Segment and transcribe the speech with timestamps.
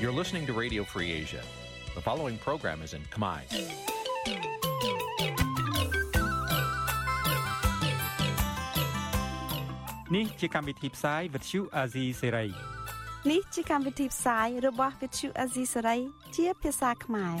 [0.00, 1.42] You're listening to Radio Free Asia.
[1.94, 3.40] The following program is in Khmer.
[10.16, 12.48] នេះជាកម្មវិធីផ្សាយ Vuthu Azizi Serai
[13.30, 16.00] នេះជាកម្មវិធីផ្សាយរបស់ Vuthu Azizi Serai
[16.36, 17.34] ជាភាសាខ្មែរ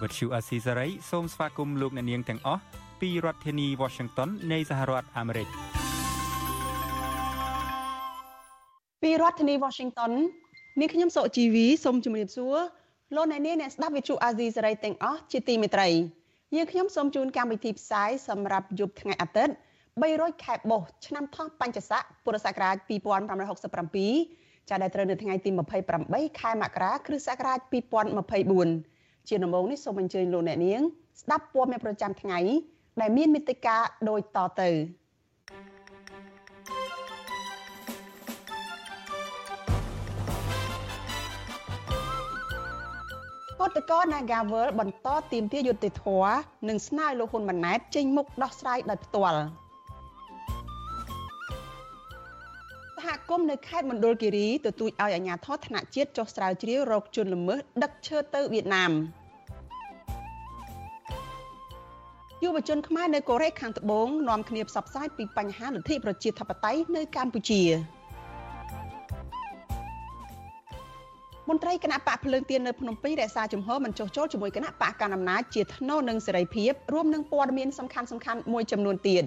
[0.00, 2.62] Vuthu Azizi Serai សូមស្វាគមន៍លោកអ្នកនាងទាំងអស់
[3.00, 5.48] ពីរដ្ឋធានី Washington នៃសហរដ្ឋអាមេរិក។
[9.02, 10.12] ពីរដ្ឋធានី Washington
[10.79, 12.57] នាងខ្ញុំសុជីវីសូមជម្រាបសួរ
[13.15, 15.89] លោកអ្នកនាងអ្នកស្ដាប់វិទ្យុអាស៊ីសេរីទាំងអស់ជាទីមេត្រី
[16.55, 19.53] យើងខ្ញុំសូមជូនកម្មវិធីផ្សាយសម្រាប់យប់ថ្ងៃអាទិត្យ
[20.01, 25.49] 300ខែបុស្សឆ្នាំថោះបัญចស័កពុរសករាជ2567ចាប់ដែលត្រូវនៅថ្ងៃទី
[25.95, 27.59] 28ខែមករាគ្រិស្តសករាជ
[28.63, 30.81] 2024ជាដំបូងនេះសូមអញ្ជើញលោកអ្នកនាង
[31.21, 32.39] ស្ដាប់ព័ត៌មានប្រចាំថ្ងៃ
[33.01, 33.77] ដែលមានមេត្តា
[34.09, 34.69] ដូចតទៅ
[43.63, 49.41] ឧតកោ Nagavel បន្តទៀមទាយុត្តិធម៌និងស្នើលោកហ៊ុនម៉ាណែតចេញមុខដោះស្រាយដោយផ្ទាល់
[52.95, 58.91] សហគមន៍នៅខេត្តមណ្ឌលគិរីទទូចឲ្យអាជ្ញាធរថ្នាក់ជាតិចុះស្រាវជ្រាវរកជនល្មើសដឹកឈើទៅវៀតណាម
[62.43, 67.63] យុវជនខ្មែរនៅកូរ៉េខាងត្បូងនាំគ្នាផ្សព្វផ្សាយពីបញ្ហាលទ្ធិប្រជាធិបតេយ្យនៅកម្ពុជា
[71.49, 79.23] មន្ត្រីគណៈបកភ្លើងទៀននៅភ្នំពេញរក្សាជំហរមិនចុះចូលជាមួយគណៈបកកណ្ដាលអំណាចជាថ្នូរនឹងសេរីភាពរួមនឹងព័ត៌មានសំខាន់សំខាន់មួយចំនួនទៀត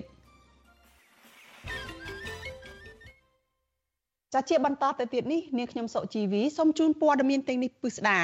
[4.34, 8.20] ចាជាបន្តទៅទៀតនេះនាងខ្ញុំសុជីវីសូមជូនព័ត៌មានទាំងនេះពិស្ដា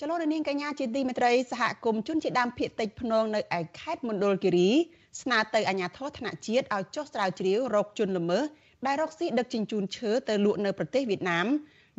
[0.00, 4.70] ចលនានាងកញ្ញាជាទីមេត្រីសហគមន៍ជនជាដើមភៀតតិចភ្នងនៅឯខេត្តមណ្ឌលគិរី
[5.22, 8.44] ស្នើទៅអាជ្ញាធរថ្នាក់ជាតិឲ្យចុះស្រាវជ្រាវរកជនល្មើស
[8.86, 11.46] ដែលរកស៊ីដឹកជញ្ជូនឈើទៅលក់នៅប្រទេសវៀតណាម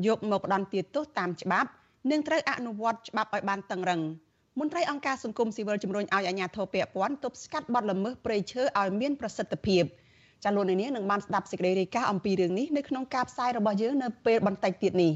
[0.06, 1.69] យកមកផ្ដន្ទាទោសតាមច្បាប់
[2.12, 4.02] និងត្រូវអនុវត្តច្បាប់ឲ្យបានតឹងរឹង
[4.59, 9.84] មន្ត្រីអង្គការសង្គមស៊ីវិលជំរុញឲ្យអាជ្ញាធរពាក់ព័ន្ធទប់ស្កាត់បទល្មើសព្រៃឈើឲ្យមានប្រសិទ្ធភាព
[10.44, 15.13] ចាលោកនាងនឹងបានស្ដាប់សេចក្តីរាយការណ៍អំពីរឿងនេះនៅក្នុងការផ្សាយរបស់យើងនៅពេលបន្តិចទៀតនេះ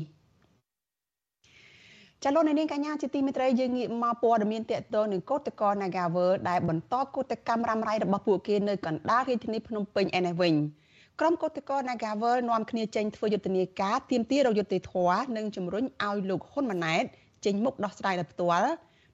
[2.24, 10.54] ចលនានាងកញ្ញាជាទីមេត្រីយើងងាកមកព័ត៌មានតកតងនឹងកោតកោ Nagawer ដែលបន្តកោតកម្មរ៉ាំរ៉ៃរបស់ពួកគេនៅកណ្ដាលរាជធានីភ្នំពេញឯនេះវិញ។
[11.20, 17.04] ក្រុមកោតក្រ Nagavel នាំគ្នាចេញធ្វើយុទ្ធនាការទាមទាររយុត្តិធម៌និងជំរុញឲ្យលោកហ៊ុនម៉ាណែត
[17.46, 18.70] ចេញមុខដោះស្រាយដោយផ្ទាល់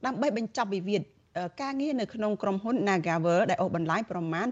[0.06, 1.02] ដើម្បីបញ្ចប់វិវាទ
[1.62, 4.48] ការងារនៅក្នុងក្រុមហ៊ុន Nagavel ដែលអូសបន្លាយប្រមាណ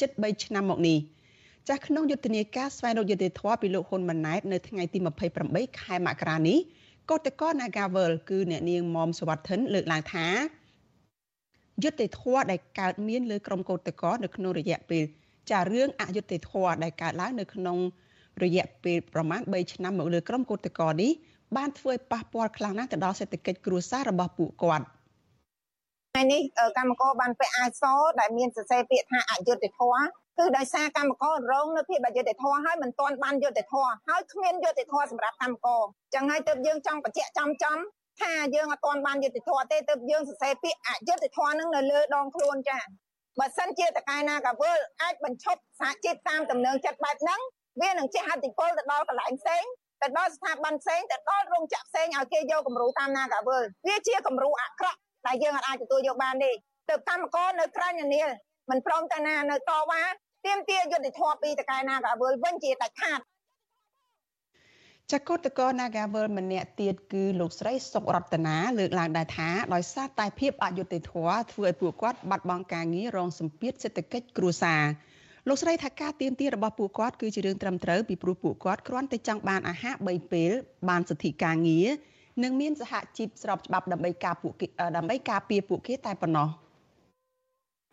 [0.00, 0.98] ជិត3ឆ្នាំមកនេះ
[1.68, 4.98] ចាស់ក្នុងយុទ្ធនាការស្វែងរកយុត្តិធម៌ពីលោកហ៊ុនម៉ាណែតនៅថ្ងៃទី
[5.40, 6.58] 28ខែមករានេះ
[7.10, 10.26] កោតក្រ Nagavel គឺអ្នកនាងមុំសវត្ថិនលើកឡើងថា
[11.82, 15.04] យុត្តិធម៌ដែលកើតមានលើក្រុមកោតក្រនៅក្នុងរយៈពេល
[15.52, 17.78] ចារឿងអយុត្តិធម៌ដែលកើតឡើងនៅក្នុង
[18.42, 21.10] រយៈពេលប្រមាណ3ឆ្នាំមកលើក្រុមកោតក្រនេះ
[21.56, 24.86] បានធ្វើឲ្យប៉ះពាល់ខ្លាំងណាស់ទៅដល់សេដ្ឋកិច្ចគ្រួសាររបស់ពួកគាត់
[26.14, 26.42] ថ្ងៃនេះ
[26.78, 27.84] កម្មករបានពាក់អាវស
[28.20, 30.02] ដែលមានសរសេរពាក្យថាអយុត្តិធម៌
[30.38, 35.82] គឺដោយសារកម្មកររងនៅភាពអយុត្តិធម៌ហើយមិនទាន់បានយុត្តិធម៌ហើយគ្មានយុត្តិធម៌សម្រាប់កម្មករ
[36.14, 37.78] ចឹងហើយទើបយើងចង់បញ្ជាក់ចំចំ
[38.20, 42.78] ថាយើងអត់ទាន់បានយុត្តិធម៌ទេទើបយើងសរសេរពាក្យអយុត្តិធម៌នឹងនៅលើដងខ្លួនចា
[43.38, 47.40] បើសិនជាតកែណាកាវលអាចបញ្ឈប់សហជីពតាមដំណើរចិត្តបែបហ្នឹង
[47.82, 49.64] វានឹងជះឥទ្ធិពលទៅដល់កន្លែងផ្សេង
[50.02, 56.50] ទៅដល់ស្ថាប័នផ្សេងទៅដល់រោងចក្រផ្សេងឲ្យគេយកគំរូតាមណាកាវលវាជាគំរូអាក្រក់ដែលយើងអាចទទួលយកបានទេ
[56.88, 58.22] ទៅកម្មករនៅក្រៅនានា
[58.70, 60.02] មិនព្រមទៅណានៅតវ៉ា
[60.46, 63.20] ទាមទារយុត្តិធម៌ពីតកែណាកាវលវិញជាដាច់ខាត
[65.12, 74.82] ចកតកោ Nagavel ម្នាក់ទៀតគឺលោកស្រីសុករតនាលើកឡើងដែរថាដោយសារតែភាពអយុត្តិធម៌ធ្វើឲ្យពួកគាត់បាត់បង់ការងាររងសម្ពាធសេដ្ឋកិច្ចគ្រួសារ
[75.48, 80.50] លោកស្រីថាការទៀមទារបស់ពួកគាត់គឺជារឿងត្រឹមត្រូវពីព្រោះពួកគាត់គ្រាន់តែចង់បានអាហារ3ពេល
[80.88, 81.88] បានសិទ្ធិការងារ
[82.42, 84.66] និងមានសហជីពស្របច្បាប់ដើម្បីការពួកគេ
[84.96, 86.48] ដើម្បីការពារពួកគេតែប៉ុណ្ណោះ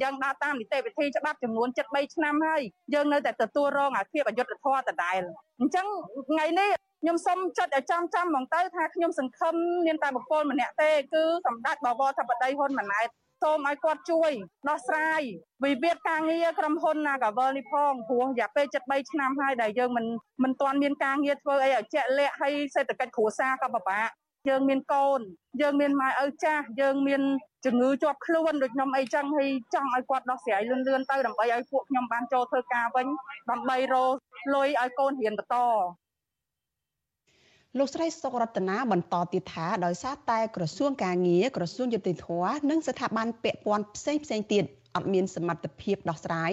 [0.02, 2.62] យើងដើរតាមនីតិវិធីច្បាប់ចំនួន73ឆ្នាំហើយ
[2.94, 5.22] យើងនៅតែទទួលរងអាភាពអយុត្តិធម៌ដដែល
[5.60, 5.86] អញ្ចឹង
[6.30, 6.72] ថ្ងៃនេះ
[7.02, 9.56] ខ្ញុំសូមចុចឲ្យចំចំហ្មងទៅថាខ្ញុំសង្ឃឹម
[9.86, 13.10] មានតែបុគ្គលម្នាក់ទេគឺសម្ដេចបវរធិបតីហ៊ុនម៉ាណែត
[13.44, 14.32] សូមឲ្យគាត់ជួយ
[14.70, 15.22] ដោះស្រាយ
[15.64, 20.06] វិវាទការងារក្រុមហ៊ុន Nagavel នេះផងព្រោះរយៈពេល73ឆ្នាំហើយដែលយើងមិន
[20.44, 24.10] មិនទាន់មានការងារធ្វើអីឲ្យជាក់លាក់ហើយសេដ្ឋកិច្ចគ្រួសារក៏ពិបាក
[24.50, 25.20] យើងមានកូន
[25.62, 27.22] យើងមានម៉ែឪចាស់យើងមាន
[27.68, 33.08] ជំងឺជាប់ខ្លួនដូចខ្ញុំអីចឹងហើយចង់ឲ្យគាត់ដោះស្រាយលឿនលឿនទៅដើម្បីឲ្យពួកខ្ញុំបានចូលធ្វើការវិញ
[33.52, 34.14] ដើម្បីរក
[34.56, 35.56] លុយឲ្យកូនរៀនបន្ត
[37.78, 42.28] លោកស្រីសុករតនាបន្តទៀតថាដោយសារតែក្រសួងការងារក្រសួងយុតិធធ
[42.70, 44.64] និងស្ថាប័នពាក់ព័ន្ធផ្សេងផ្សេងទៀត
[44.96, 46.52] អត់មានសមត្ថភាពដោះស្រាយ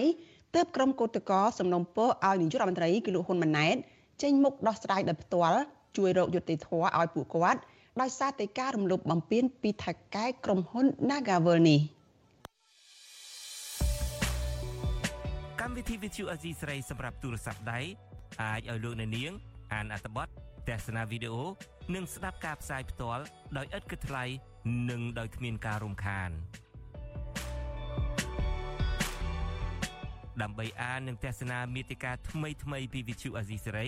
[0.55, 3.75] ទើបក្រុមកោតក្រសំណុំពរឲ្យនាយករដ្ឋមន្ត្រីគឺលោកហ៊ុនម៉ាណែត
[4.21, 5.59] ចេញមុខដោះស្រាយដោយផ្ទាល់
[5.97, 7.59] ជួយរកយុត្តិធម៌ឲ្យពួកគាត់
[8.01, 11.79] ដោយសារតែការរំលោភបំពានពីថៅកែក្រុមហ៊ុន Nagavel នេះ
[15.61, 17.79] កម្មវិធី Vithu Azizi ស្រីសម្រាប់ទូរស័ព្ទដៃ
[18.41, 19.31] អាចឲ្យលោកអ្នកនាង
[19.73, 20.27] អានអត្ថបទ
[20.69, 21.43] ទស្សនាវីដេអូ
[21.95, 23.23] និងស្ដាប់ការផ្សាយផ្ទាល់
[23.57, 24.23] ដោយឥតគិតថ្លៃ
[24.89, 26.29] និងដោយគ្មានការរំខាន
[30.41, 33.87] ដើម្បីអាននិងទស្សនាមេតិការថ្មីថ្មីពី Vithu Azizi សេរី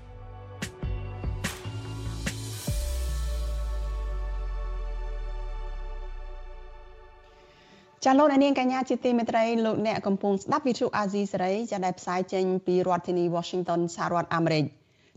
[8.05, 14.63] ចាលោកនាងកញ្ញាជាទីមេត្រីលោកអ្នកកំពុងស្ដាប់វិទ្យុអាស៊ីសេរីចាដែលផ្សាយចេញពីរដ្ឋធានី Washington សហរដ្ឋអាមេរិក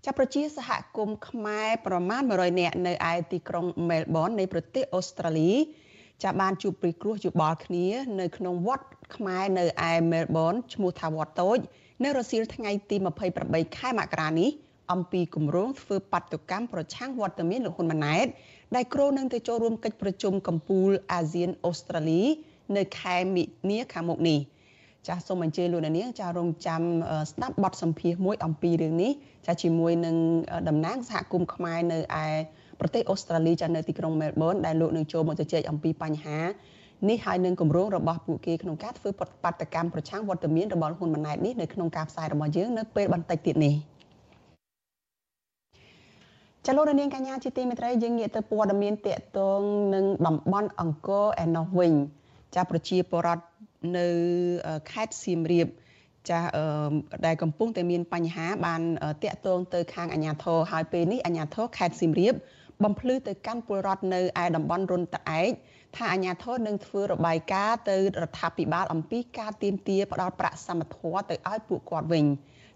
[0.04, 5.52] ចាប្រជាសហគមន៍ខ្មែរប្រមាណ100នាក់នៅឯទីក្រុង Melbourne នៃប្រទេសអូស្ត្រាលី
[6.22, 7.86] ចាបានជួបព្រិះគ្រោះយោបល់គ្នា
[8.20, 11.58] នៅក្នុងវត្តខ្មែរនៅឯ Melbourne ឈ្មោះថាវត្តតូច
[12.04, 12.96] នៅរសៀលថ្ងៃទី
[13.36, 14.50] 28ខែមករានេះ
[14.92, 18.26] អំពីគម្រោងធ្វើបាតុកម្មប្រឆាំងវត្តមានលោកហ៊ុនម៉ាណែត
[18.74, 22.24] ដែលគ្រោងនឹងទៅចូលរួមកិច្ចប្រជុំកំពូលអាស៊ានអូស្ត្រាលី
[22.76, 24.38] នៅខែមិនិនាខាងមុខនេះ
[25.08, 26.82] ចាសសូមអញ្ជើញលោកនាងចារងចាំ
[27.30, 29.12] ស្ដាប់បទសម្ភាសន៍មួយអំពីរឿងនេះ
[29.46, 30.16] ចាជាមួយនឹង
[30.68, 32.26] តំណាងសហគមន៍ខ្មែរនៅឯ
[32.80, 36.40] ប្រទេសអូស្ត្រាលីចានៅទីក្រុងមែលប៊នដែលលោកនឹងចូលមកជជែកអំពីបញ្ហា
[37.08, 39.08] នេះហើយនឹងគម្រោងរបស់ពួកគេក្នុងការធ្វើ
[39.44, 43.74] បដកម្មប្រឆាំងវត្តមានរបស់ហ៊ុនម៉ាណែតនេះនៅក្នុងការផ្សាយរបស់យើងនៅពេលបន្តិចទៀតនេះ
[46.66, 49.60] ចលនានាងកញ្ញាជាទីមេត្រីយើងងាកទៅព័ត៌មានតកតង
[49.94, 51.92] នឹងតំបន់អង្គរឯណោះវិញ
[52.54, 53.44] ចាប្រជាពលរដ្ឋ
[53.98, 54.06] នៅ
[54.90, 55.68] ខេត្តសៀមរាប
[56.30, 56.48] ចាស់
[57.26, 58.82] ដែលកំពុងតែមានបញ្ហាបាន
[59.24, 62.34] តាក់ទងទៅខាងអាជ្ញាធរហើយពេលនេះអាជ្ញាធរខេត្តសៀមរាប
[62.84, 65.50] បំភ្លឺទៅកាន់ពលរដ្ឋនៅឯតំបន់រុនត្អែក
[65.96, 72.24] ថាអាជ្ញាធរនឹងធ្វើរបាយការណ៍ទៅរដ្ឋាភិបាលអំពីការទៀមទាផ្ដល់ប្រាក់សមត្ថភាពទៅឲ្យពួកគាត់វិញ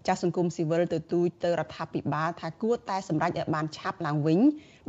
[0.07, 4.39] ចាស់សង្គមស៊ីវិលទៅទូចទៅរដ្ឋាភិបាលថាគួរតែសម្រេចឲ្យបានឆាប់ឡើងវិញ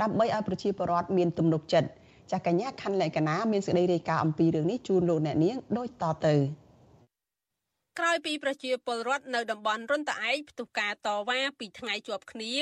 [0.02, 1.88] ដើម្បីឲ្យប្រជាពលរដ្ឋមានទំនុកចិត្ត
[2.30, 6.34] ចាស់កញ្ញាខណ្ឌលក្ខណាមានសេចក្តីរាយការណ៍អំពីរឿងនេះជូនលោកអ្នកនាងដូចតទៅ
[7.98, 12.54] ក្រោយពីប្រជាពលរដ្ឋនៅតំបន់រុនតាឯកផ្ទុះការតវ៉ាពីថ្ងៃជាប់គ្នា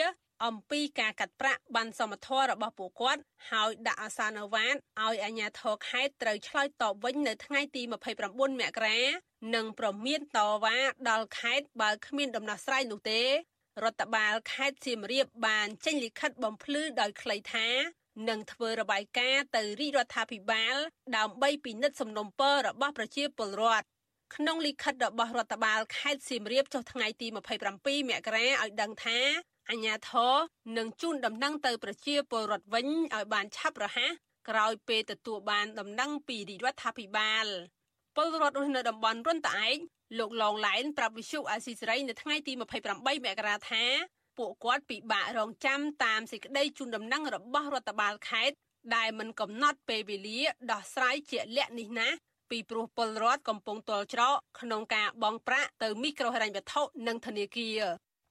[0.47, 3.21] អំពីការកាត់ប្រាក់បានសមត្ថភាពរបស់ពួកគាត់
[3.51, 9.01] ហើយដាក់អាសានវ៉ាតឲ្យអាជ្ញាធរខេត្តត្រូវឆ្លើយតបវិញនៅថ្ងៃទី29មករា
[9.55, 10.79] និងប្រមានតវ៉ា
[11.11, 13.23] ដល់ខេត្តបើគ្មានដំណោះស្រាយនោះទេ
[13.85, 17.69] រដ្ឋបាលខេត្តសៀមរាបបានចេញលិខិតបំភ្លឺដោយខ្លីថា
[18.29, 20.77] នឹងធ្វើរបាយការណ៍ទៅរាជរដ្ឋាភិបាល
[21.17, 23.87] ដើម្បីពិនិត្យសំណុំពររបស់ប្រជាពលរដ្ឋ
[24.37, 29.19] ក្នុងលិខិតរបស់រដ្ឋបាលខេត្តសៀមរាបចុះថ្ងៃទី27មករាឲ្យដឹងថា
[29.71, 30.35] អញ្ញាធរ
[30.79, 34.13] នឹងជូនដំណឹងទៅប្រជាពលរដ្ឋវិញឲ្យបានឆាប់រហ័ស
[34.49, 37.47] ក្រោយពេលទទួលបានដំណឹងពីរាជរដ្ឋាភិបាល
[38.17, 39.77] ពលរដ្ឋរស់នៅតំបន់រុនត្អែក
[40.19, 43.85] លោកឡងឡែនប្រាប់វិសុអាស៊ីសេរីនៅថ្ងៃទី28មករាថា
[44.39, 48.57] ពួកគាត់ពិបាករងចាំតាមសេចក្តីជូនដំណឹងរបស់រដ្ឋបាលខេត្ត
[48.97, 50.41] ដែលមិនកំណត់ពេលវេលា
[50.73, 52.09] ដោះស្រាយជាក់លាក់នេះណា
[52.51, 57.83] ពីព្រោះពលរដ្ឋកំពុងទល់ច្រកក្នុងការបង់ប្រាក់ទៅមីក្រូហិរញ្ញវត្ថុនិងធនាគារ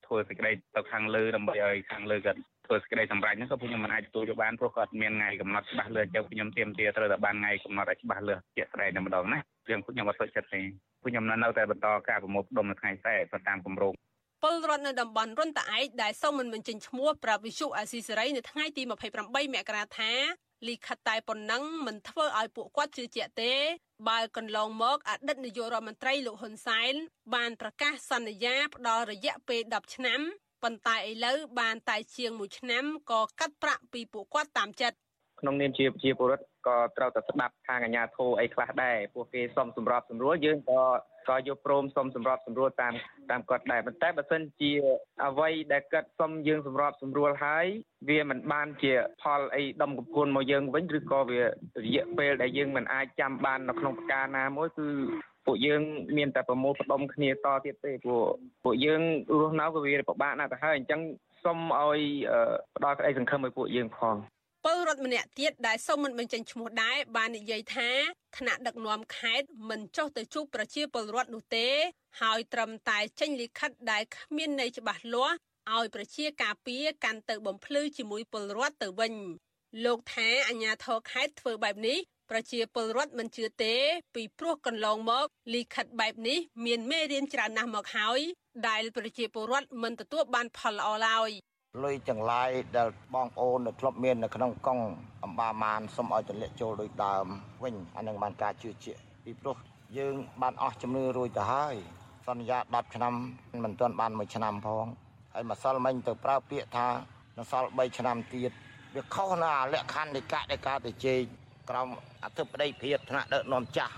[0.05, 10.61] ធ្វើសេចក្តីទៅខាងលើដើម្បីឲ្យខាងលើគាត់ធ្វើសេចក្តីសម្រេចហ្នឹងក៏ពួកខ្ញុំមិនអាចទទួលយកបានព្រោះគាត់មានថ្ងៃកំណត់ច្បាស់លាស់ចឹងពួកខ្ញុំទៀមទាត្រូវតែបានថ្ងៃកំណត់ឲ្យច្បាស់លាស់ជាក់ស្ដែងតែម្ដងណារឿងពួកខ្ញុំអត់សុខចិត្តទេ
[11.01, 13.93] ពួកខ្ញុំនៅតែបន្តការប្រមូលផ្ដុំនៅថ្ងៃស្អែកតាមគម្រោង
[14.43, 20.11] ពលរដ្ឋនៅតំបន់រុនតាឯកដែលសូមមិនបញ្ចេញឈ្មោះប្រាប់វិសុអាស៊ីសេរីនៅថ្ងៃទី28មករាថា
[20.67, 23.53] លិខិតតែប៉ុណ្ណឹងមិនធ្វើឲ្យពួកគាត់ជឿជាក់ទេ
[24.09, 26.93] បើកន្លងមកអតីតនាយករដ្ឋមន្ត្រីលោកហ៊ុនសែន
[27.35, 30.19] បានប្រកាសសន្យាផ្ដល់រយៈពេល10ឆ្នាំ
[30.63, 34.97] ប៉ុន្តែឥឡូវបានតែជាង1ឆ្នាំក៏កាត់ប្រាក់ពីពួកគាត់តាមចិត្ត
[35.41, 40.81] ក្នុងនាមជាប្រជាពលរដ្ឋក៏ត្រូវតែស្ដាប់ខាងអាជ្ញាធរអីខ្លះដែរពួកគេសុំសម្របសម្រួលយើងក៏
[41.29, 42.93] ក៏យកព្រមសុំសម្របសម្រួលតាម
[43.31, 44.71] តាមគាត់ដែរប៉ុន្តែបើសិនជា
[45.25, 47.65] អ្វីដែលគាត់សុំយើងសម្របសម្រួលហើយ
[48.09, 54.87] វាមិនបានជាផលអីដំកំពួនមកយើងវិញឬក៏វារយៈពេលដែលយើងមិនអាចចាំបាននៅក្នុងប្រការណាមួយគឺ
[55.45, 55.81] ពួកយើង
[56.17, 58.23] មានតែប្រមូលផ្ដុំគ្នាតទៀតទេព្រោះ
[58.63, 59.01] ពួកយើង
[59.39, 61.01] រស់នៅក៏វាពិបាកណាស់ទៅហើយអញ្ចឹង
[61.43, 61.99] សូមឲ្យ
[62.75, 64.15] ផ្ដល់ក្តីសង្ឃឹមឲ្យពួកយើងផង
[64.69, 67.89] ពលរដ្ឋម្នាក់ទៀតដែលសូមមិនបញ្ចេញឈ្មោះដែរបាននិយាយថា
[68.37, 71.67] ថ្នាក់ដឹកនាំខេត្តមិនចុះទៅជួបប្រជាពលរដ្ឋនោះទេ
[72.21, 75.35] ហើយត្រឹមតែចេញលិខិតដែលគ្មានន័យច្បាស់លាស់
[75.75, 79.13] ឲ្យប្រជាការពារកាន់ទៅបំភ្លឺជាមួយពលរដ្ឋទៅវិញ
[79.85, 81.97] លោកថាអាញាធរខេត្តធ្វើបែបនេះ
[82.29, 83.75] ប្រជាពលរដ្ឋមិនជឿទេ
[84.15, 88.19] ពីព្រោះកន្លងមកលិខិតបែបនេះមានមេរៀនច្រើនណាស់មកហើយ
[88.67, 91.31] ដែលប្រជាពលរដ្ឋមិនទទួលបានផលល្អឡើយ
[91.83, 94.83] លុយទាំងឡាយដែលបងប្អូននៅធ្លាប់មាននៅក្នុងកង់
[95.23, 97.25] អំបាមានសូមឲ្យទម្លាក់ចូលដូចដើម
[97.63, 99.55] វិញអានឹងបានការជឿជាក់ពីព្រោះ
[99.97, 101.75] យើងបានអស់ជំនឿរួចទៅហើយ
[102.27, 103.13] សន្យា10ឆ្នាំ
[103.63, 104.85] មិនទាន់បាន1ឆ្នាំផង
[105.33, 106.87] ហើយម្សិលមិញទៅប្រើពាក្យថា
[107.37, 108.51] នៅសល់3ឆ្នាំទៀត
[108.95, 111.21] វាខុសណាលក្ខខណ្ឌនៃកតិកាទៅជែក
[111.69, 111.87] ក្រម
[112.23, 113.95] អធិបតីភាពថ្នាក់ដឹកនាំចាស់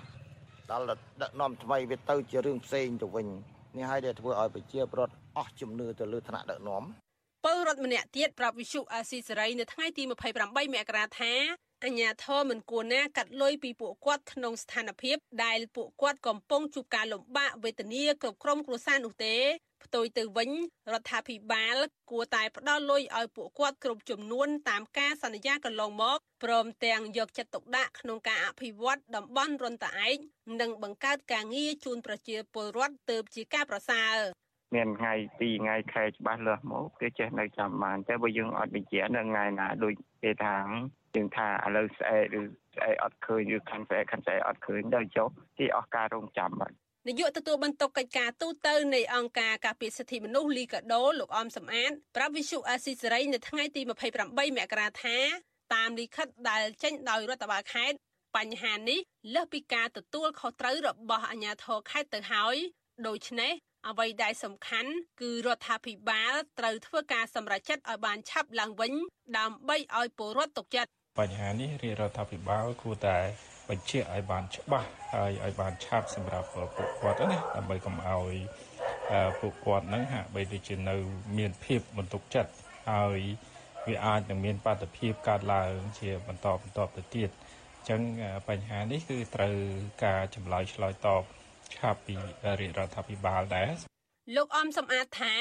[0.71, 0.85] ដល់
[1.21, 3.27] ដឹកនាំថ្មីវាទៅជារឿងផ្សេងទៅវិញ
[3.77, 6.83] នេះហើយដែលធ្វើឲ្យប្រជាពលរដ្ឋអស់ជំនឿទៅលើថ្នាក់ដឹកនាំ
[7.45, 11.33] ពលរដ្ឋម្នាក់ទៀតប្រាប់វិសុអាស៊ីសេរីនៅថ្ងៃទី28មករាថា
[11.85, 19.35] អញ្ញាធមមិនគួរណាកាត់លុយពីពួកគាត់ក្នុងស្ថានភាពដែលពួកគាត់កំពុងជួបការលំបាកវេទនាគ្រប់ក្រុមគ្រួសារនោះទេ
[19.83, 20.51] ផ្ទុយទៅវិញ
[20.93, 21.77] រដ្ឋាភិបាល
[22.11, 30.17] គួរតែផ្ដល់លុយឲ្យពួកគាត់គ្រប់ចំនួនតាមការសន្យាកន្លងមកព្រមទាំងយកចិត្តទុកដាក់ក្នុងការអភិវឌ្ឍតំបន់រនតាឯក
[30.61, 34.17] និងបង្កើតការងារជូនប្រជាពលរដ្ឋទៅជាការប្រសើរ
[34.75, 40.55] មានថ្ងៃ2ថ្ងៃខែច្បាស់លាស់មកគេចេះនៅចាំបានតែបើយើងអត់បញ្ជាក់នៅថ្ងៃណាដូចគេថា
[41.15, 42.41] យើងថាឥឡូវស្អែកឬ
[42.75, 45.27] ស្អែកអត់ឃើញឬខាន់ស្អែកខាន់ស្អែកអត់ឃើញដល់ចុះ
[45.59, 46.75] គេអស់ការរងចាំបាត់
[47.07, 55.17] នាយកទទួលបន្ទុកកិច្ចការទូតនៃអង្គការការពារសិទ្ធិមនុស្សលីកាដូលោកអមសំអាតប្រាប់វិសុអាស៊ីសេរីនៅថ្ងៃទី28មករាថា
[55.73, 57.97] តាមលិខិតដែលចេញដោយរដ្ឋបាលខេត្ត
[58.37, 58.99] បញ្ហានេះ
[59.35, 62.55] លើសពីការទទួលខុសត្រូវរបស់អាជ្ញាធរខេត្តទៅហើយ
[63.07, 63.53] ដូច្នេះ
[63.87, 68.93] អ្វីដែលសំខាន់គឺរដ្ឋាភិបាលត្រូវធ្វើការសម្រេចចិត្តឲ្យបានឆាប់ឡើងវិញ
[69.37, 73.17] ដើម្បីឲ្យពលរដ្ឋទុកចិត្តបញ្ហានេះរាជរដ្ឋាភិបាលគួរតែ
[73.69, 78.33] បញ្ជាក់ឲ្យបានច្បាស់ហើយឲ្យបានឆាប់សម្រាប់ពួកគាត់ណាដើម្បីកុំឲ្យ
[79.39, 80.95] ពួកគាត់ហ្នឹងហាក់បីដូចជានៅ
[81.37, 82.51] មានភាពបន្ទុកចិត្ត
[82.91, 83.19] ហើយ
[83.87, 87.29] វាអាចនឹងមានបាតុភិបកើតឡើងជាបន្តបន្តទៅទៀត
[87.77, 88.01] អញ្ចឹង
[88.49, 89.55] បញ្ហានេះគឺត្រូវ
[90.05, 91.23] ការចម្លើយឆ្លើយតប
[91.75, 92.15] ឆាប់ពី
[92.59, 93.69] រាជរដ្ឋាភិបាលដែរ
[94.35, 95.33] លោកអមសំអាតថា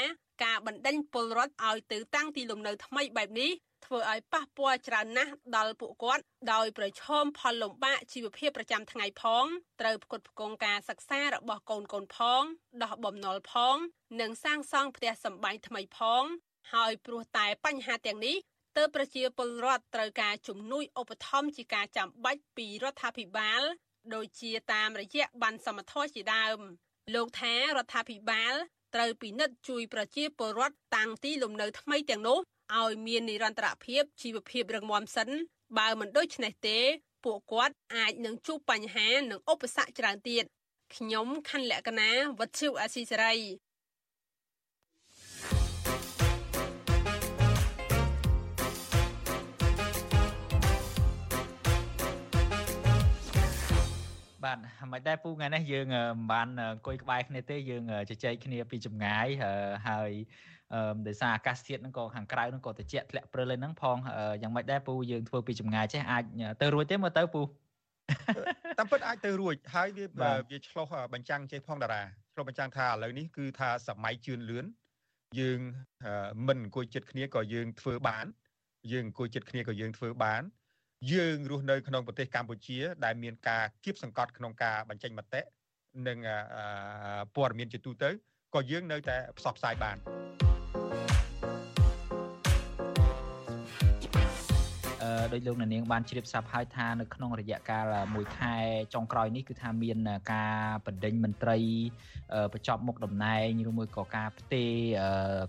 [0.44, 3.50] ការបណ្ដេញពលរដ្ឋឲ្យទៅតាំងទីលំនៅថ្មីបែបនេះ
[3.86, 9.44] ធ្វើឲ្យប៉ះពាល់ច្រើនណាស់ដល់ពួកគាត់ដោយប្រឈមផលលំបាកជីវភាពប្រចាំថ្ងៃផង
[9.80, 12.42] ត្រូវផ្គត់ផ្គង់ការសិក្សារបស់កូនកូនផង
[12.82, 13.76] ដោះបំណុលផង
[14.20, 16.24] និងសាងសង់ផ្ទះសម្បែងថ្មីផង
[16.72, 18.36] ហើយព្រោះតែបញ្ហាទាំងនេះ
[18.76, 23.62] ទើបប្រជាពលរដ្ឋត្រូវការជំនួយឧបត្ថម្ភជាការចាំបាច់ពីរដ្ឋាភិបាល
[24.14, 26.58] ដូចជាតាមរយៈបានសមត្ថជាដើម
[27.14, 28.54] លោកថារដ្ឋាភិបាល
[28.94, 32.38] ត្រូវពិនិត្យជួយប្រជាពលរដ្ឋតាំងទីលំនៅថ្មីទាំងនោះ
[32.80, 35.28] ឲ្យមាននិរន្តរភាពជីវភាពរឹងមាំសិន
[35.78, 36.78] បើមិនដូច្នេះទេ
[37.24, 40.44] ពួកគាត់អាចនឹងជួបបញ្ហានិងឧបសគ្គច្រើនទៀត
[40.96, 43.34] ខ្ញុំខណ្ឌលក្ខណាវັດឈូអាស៊ីសេរី
[54.44, 54.58] បាទ
[54.92, 59.26] មិនដែរពូថ្ងៃនេះយើងមិនបានអង្គុយក្បែរគ្នាទេយើងជជែកគ្នាពីចម្ងាយ
[59.88, 60.12] ហើយ
[60.74, 63.96] អឺដោយសារអាកាសធាតុហ្នឹងក៏ខាងក្រៅហ្នឹងក៏ត្រជាក់ធ្លាក់ព្រិលហ្នឹងផង
[64.42, 66.24] យ៉ាងម៉េចដែរពូយើងធ្វើពីចម្ងាយចេះអាច
[66.60, 67.42] ទៅរួចទេមើលទៅពូ
[68.78, 70.06] តាមពិតអាចទៅរួចហើយវា
[70.50, 72.02] វាឆ្លោះបញ្ចាំងចេះផងតារា
[72.32, 74.64] ឆ្លោះបញ្ចាំងថាឥឡូវនេះគឺថាសម័យជឿនលឿន
[75.40, 75.60] យើង
[76.46, 78.26] មិនអង្គុយចិត្តគ្នាក៏យើងធ្វើបាន
[78.92, 80.42] យើងអង្គុយចិត្តគ្នាក៏យើងធ្វើបាន
[81.12, 85.40] យើងរស់នៅក្នុងប្រទេសកម្ពុជា ដែលមានការគៀបសង្កត់ក្នុងការបញ្ចេញមតិ
[86.06, 86.18] និង
[87.36, 88.10] ព័ត៌មានជាទូទៅ
[88.54, 89.96] ក៏យើងនៅតែផ្សព្វផ្សាយបាន
[95.32, 97.84] ដោយលោកនាងបានជ្រាបស្រាប់ហើយថានៅក្នុងរយៈកាល
[98.14, 98.54] 1ខែ
[98.94, 99.98] ចុងក្រោយនេះគឺថាមាន
[100.32, 100.56] ការ
[100.86, 101.58] បណ្ដេញមន្ត្រី
[102.52, 104.70] បញ្ចប់មុខតំណែងឬមួយក៏ការផ្ទេរ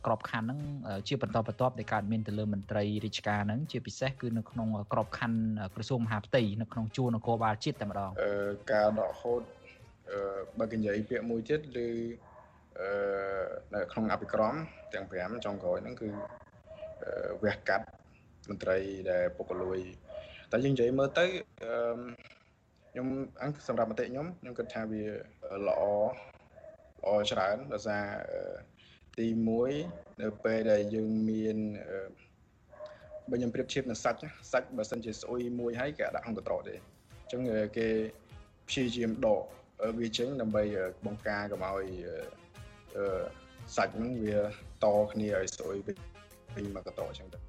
[0.06, 0.60] ក្របខ័ណ្ឌហ្នឹង
[1.08, 5.40] ជាបន្តបន្ទាប់ដែលកើតមានទៅលើមន្ត្រីរាជការហ្នឹងជាពិសេសគឺនៅក្នុងក្របខ័ណ្ឌ
[5.76, 8.12] ក្រសួងមហាផ្ទៃនៅក្នុងជួរនគរបាលជាតិតែម្ដង
[8.72, 9.42] ការដកហូត
[10.60, 11.88] បើគេនិយាយពាក្យមួយទៀតឬ
[13.74, 14.56] នៅក្នុងអភិក្រម
[14.94, 16.10] ទាំង5ចុងក្រោយហ្នឹងគឺ
[17.44, 17.86] វះកាត់
[18.50, 18.78] មន្ត្រី
[19.12, 19.80] ដែលពុករលួយ
[20.52, 21.26] តែយើងនិយាយមើលទៅ
[22.92, 23.08] ខ្ញុំ
[23.42, 25.04] អង្គសម្រាប់មតិខ្ញុំខ្ញុំគិតថាវា
[25.68, 25.82] ល្អ
[27.02, 28.04] ល្អច្រើនដោយសារ
[29.18, 29.28] ទី
[29.74, 31.58] 1នៅពេលដែលយើងមាន
[33.30, 34.20] បើខ្ញុំប្រៀបធៀបនឹងសាច់
[34.52, 37.42] សាច់បើសិនជាស្អុយមួយហើយគេដាក់ក្នុងកត្រកទេអញ្ចឹង
[37.78, 37.88] គេ
[38.68, 39.44] ព្យាយាមដក
[40.00, 40.64] វាចេញដើម្បី
[41.06, 41.86] បង្ការកុំឲ្យ
[43.76, 44.38] សាច់ហ្នឹងវា
[44.84, 45.76] តគ្នាឲ្យស្រួយ
[46.56, 47.49] វិញមកកតអញ្ចឹងទៅ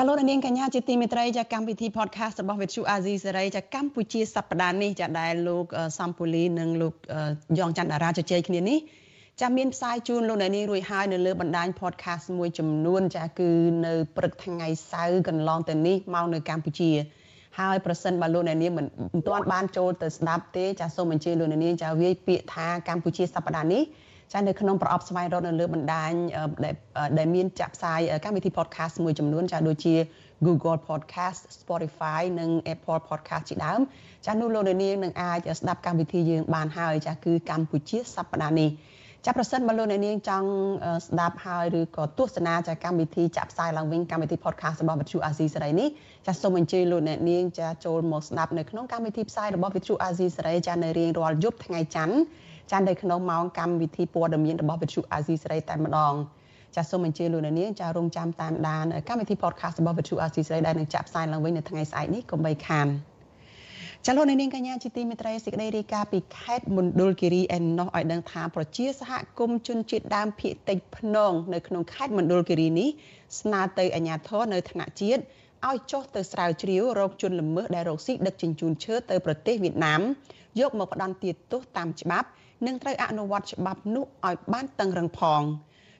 [0.00, 5.64] ចាលោកនាងកញ្ញាជាទីមេត្រីចាកម្មវិធី podcast របស់ Vithu Azizi សេរីចាកម្ពុជាសប្តាហ៍នេះចាដែលលោក
[5.98, 6.94] សំពូលីនិងលោក
[7.58, 8.78] យ៉ងច័ន្ទតារាជជែកគ្នានេះ
[9.40, 13.50] ចាមានផ្សាយជូនលោកអ្នកនាងរួចហើយនៅលើបណ្ដាញ podcast មួយចំនួន ចាគឺ
[13.86, 16.90] នៅព្រឹកថ្ងៃសៅរ៍កន្លងទៅនេះមកនៅកម្ពុជា
[17.58, 18.86] ហើយប្រសិនបើលោកអ្នកនាងមិន
[19.26, 23.82] ទាន់បានចូលទៅស្ដាប់ទេចាសូមអញ្ជើញលោកអ្នកនាងចាវាយពាក្យថាកម្ពុជាសប្តាហ៍នេះ
[24.32, 26.12] ចានៅក្នុងប្រអប់ស្វែងរកនៅលើបណ្ដាញ
[27.18, 29.94] ដែលមានចាក់ផ្សាយកម្មវិធី podcast មួយចំនួនចាដូចជា
[30.46, 33.80] Google Podcast Spotify និង Apple Podcast ជាដើម
[34.26, 38.70] ចានោះលោកនាងនឹងអាចស្ដាប់កម្មវិធីយើងបានហើយចាគឺកម្ពុជាសប្តាហ៍នេះ
[39.26, 40.48] ចាប្រសិនបើលោកអ្នកនាងចង់
[41.06, 45.88] ស្ដាប់ហើយឬក៏ទស្សនាចាកម្មវិធីចាក់ផ្សាយឡើងវិញកម្មវិធី podcast របស់វិទ្យុអាស៊ីសេរីនេះ
[46.26, 52.16] ចាសូមអញ្ជើញលោកអ្នកនាងចាចូលមកស្ដាប់នៅក្នុងកម្មវិធីផ្សាយរបស់វិទ្យុអាស៊ីសេរីចានៅរៀងរាល់យប់ថ្ងៃច័ន្ទ
[52.70, 56.14] ចានៅក្នុងម៉ោងកម្មវិធីព័ត៌មានរបស់វិទ្យុអាស៊ីសេរីតែម្ដង
[56.76, 62.86] ចាសសូមអញ្ជើញលោកអ្នកនាងចារងចាំតាមដានកម្មវិធី podcast របស់វិទ្យុអាស៊ីសេរីដែលនឹងចាក់ផ្សាយឡើងវិញនៅថ្ងៃស្អែកនេះកុំបីខាន
[64.06, 72.88] ចាលោកនាងកញ្ញាជាទីមេត្រីសេចក្តីរាយការណ៍ពីខេត្តមណ្ឌលគិរីឯណោះឲ្យដឹងថាប្រជាសហគមន៍ជនជាតិដើមភាគតិចភ្នងនៅក្នុងខេត្តមណ្ឌលគិរីនេះ
[73.40, 75.22] ស្នើទៅអាជ្ញាធរនៅថ្នាក់ជាតិ
[75.68, 80.00] ឲ្យចុះទៅស្រាវជ្រាវរោគជនល្មើសដែលរកស៊ីដឹកជញ្ជូនឈើទៅប្រទេសវៀតណាម
[80.60, 82.28] យកមកផ្ដន់ទាទោសតាមច្បាប់
[82.66, 85.42] និងត្រូវអនុវត្តច្បាប់នោះឲ្យបានតឹងរឹងផង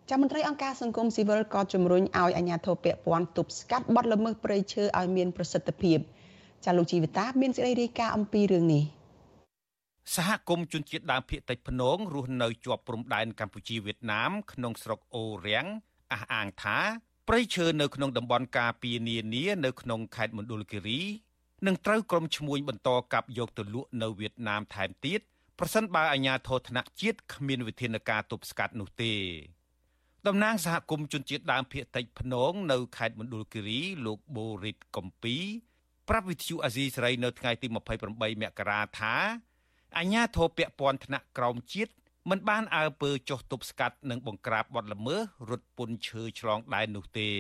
[0.09, 5.99] ចាំមន្ត្រីអង្គការសង្គមស៊ីវិលក៏ជំរុញឲ្យអាជ្ញាធរពាក់ព័ន្ធទប់ស្កាត់បទល្មើសព្រៃឈើឲ្យមានប្រសិទ្ធភាព
[6.65, 8.85] ចាលោកជីវិតាមានសេចក្តីរាយការណ៍អំពីរឿងនេះ
[10.15, 15.67] សហគមន៍ជនជាតិដើមភាគតិចភ្នងរស់នៅជាប់ព្រំដែនកម្ពុជាវៀតណាមក្នុងស្រុកអូរាំង
[16.13, 16.79] អះអាងថា
[17.29, 21.01] ព្រៃឈើនៅក្នុងតំបន់ការពារនានានៅក្នុងខេត្តមណ្ឌលគិរី
[21.67, 25.21] នឹងត្រូវក្រុមឈ្មួញបន្តកាប់យកទៅលក់នៅវៀតណាមថែមទៀត
[25.59, 29.15] ប្រសិនបើអាជ្ញាធរថ្នាក់ជាតិគ្មានវិធានការទប់ស្កាត់នោះទេ
[30.27, 35.37] តំណាងសហគមន៍ជនជាតិដើមភាគតិចភ្នងនៅខេត្តមណ្ឌលគិរីលោកបូរិតកំពី
[36.09, 39.15] ប្រាប់វិទ្យុអាស៊ីសេរីនៅថ្ងៃទី28មករាថា
[39.99, 41.93] អាជ្ញាធរពាក់ព័ន្ធថ្នាក់ក្រោមជាតិ
[42.31, 47.31] មិនបានអើពើចុះទប់ស្កាត់និងបង្ក្រាបបទល្មើសរត់ពន្ធឈើឆ្លងដែននោះទេ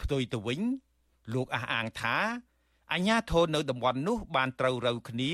[0.00, 0.60] ផ្ទុយទៅវិញ
[1.34, 2.16] លោកអះអាងថា
[2.92, 5.32] អាជ្ញាធរនៅតំបន់នោះបានត្រូវរូវគ្នា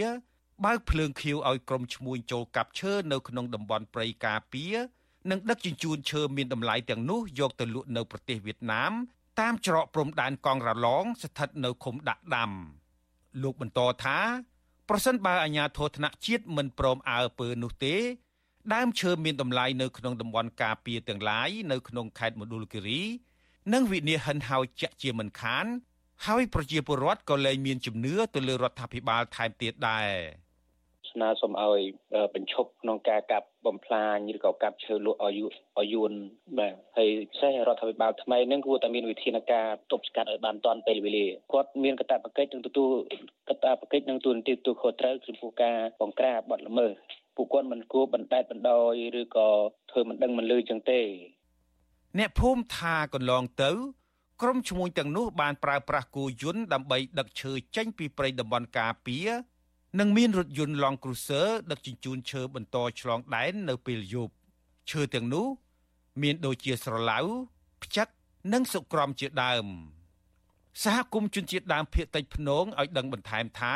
[0.64, 4.76] បើកភ្លើងខៀវឲ្យក្រុមឈ្មួញចូលកាប់ឈើនៅក្នុងតំបន់ព្រៃការពារ
[5.30, 8.92] និងដឹកជញ្ជូនឈើមានតម្លៃទាំងនោះយកទៅលក់នៅប្រទេសវៀតណាម
[9.40, 12.50] តាមច្រកព្រំដែនកងរ៉ាឡងស្ថិតនៅឃុំដាក់ដាំ
[13.42, 14.18] លោកបន្តថា
[14.88, 17.96] ប្រសិនបើអាជ្ញាធរថ្នាក់ជាតិមិនព្រមអើពើនោះទេ
[18.74, 23.02] ដើមឈើមានតម្លៃនៅក្នុងតំបន់ការពារទាំងឡាយនៅក្នុងខេត្តមណ្ឌលគិរី
[23.72, 25.66] និងវិនិច្ឆ័យហិនហោចជាក់ជាមិនខាន
[26.26, 30.10] ហើយប្រជាពលរដ្ឋក៏លែងមានជំនឿទៅលើរដ្ឋាភិបាលថែមទៀតដែរ
[31.12, 31.80] ស្នើសុំឲ្យ
[32.34, 35.40] បញ្ឈប់ក្នុងការកាប់បំផ្លាញឬក៏កាប់ឈើលក់ឲ្យ
[35.78, 36.12] ឲ្យយួន
[36.58, 42.90] បាទហើយពិសេសរដ្ឋាភិបាលថ្មីនឹងគួរតែមានវិធានការទប់ស្កាត់ឲ្យបានទាន់ពេលវេលាគាត់មានកាតព្វកិច្ចនឹងទទួល
[43.48, 46.92] កាតព្វកិច្ចនឹងទូនទីទូខុសត្រូវចំពោះការបង្ក្រាបបទល្មើស
[47.36, 49.48] ពួកគាត់មិនគួរបណ្តែតបណ្ដោយឬក៏
[49.90, 51.00] ធ្វើមិនដឹងមិនលឺចឹងទេ
[52.18, 53.72] អ្នកភូមិថាកន្លងទៅ
[54.42, 59.28] ក្រុមឈ្មួញទាំងនោះបានប្រើប្រាស់គោយន្តដើម្បីដឹកឈើចេញពីព្រៃតំបន់ការពារ
[59.98, 64.34] និងមានរថយន្ត Land Cruiser ដឹកជញ្ជូនឈើបន្តឆ្លងដែននៅពេលយប់
[64.90, 65.46] ឈើទាំងនោះ
[66.22, 67.18] មានដូចជាស្រឡៅ
[67.82, 68.08] ផ្ចឹក
[68.52, 69.66] និងសុក្រំជាដើម
[70.82, 73.74] សហគមន៍ជនជាតិដើមភាគតិចភ្នងឲ្យដឹងបន្ថែមថា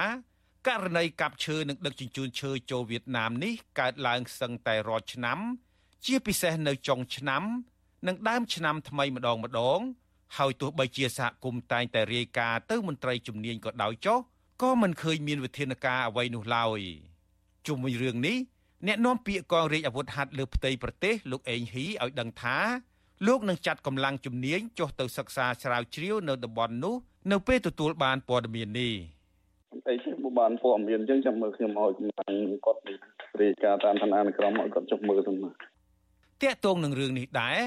[0.67, 5.39] ករណីកាប់ឈើនិងដឹកជញ្ជូនឈើចូលវៀតណាមនេះកើតឡើងសឹងតែរាល់ឆ្នាំ
[6.07, 7.43] ជាពិសេសនៅចុងឆ្នាំ
[8.07, 9.81] និងដើមឆ្នាំថ្មីម្ដងម្ដង
[10.37, 14.19] ហើយទោះបីជាសហគមន៍តែងតែរាយការណ៍ទៅមន្ត្រីជំនាញក៏ដោយចុះ
[14.63, 16.81] ក៏មិនឃើញមានវិធានការអ្វីនោះឡើយ
[17.67, 18.37] ជុំវិញរឿងនេះ
[18.87, 22.59] អ្នកនាំពាក្យកងរាជអាវុធហត្ថលើផ្ទៃប្រទេសលោកអេងហ៊ីឲ្យដឹងថា
[23.27, 26.95] លោកនឹងចាត់កម្លាំងជំនាញចុះទៅសិក្សាស្រាវជ្រាវនៅតំបន់នោះ
[27.33, 28.95] នៅពេលទទួលបានព័ត៌មាននេះ
[29.73, 32.37] អីទេបានព័ត៌មានអញ្ចឹងចាំមើលខ្ញុំឲ្យកម្លាំង
[32.67, 32.81] គាត់
[33.43, 35.55] រាយការណ៍តាមឋានានុក្រមឲ្យគាត់ចុះមើលទៅមក
[36.43, 37.59] តាកតងនឹងរឿងនេះដែរ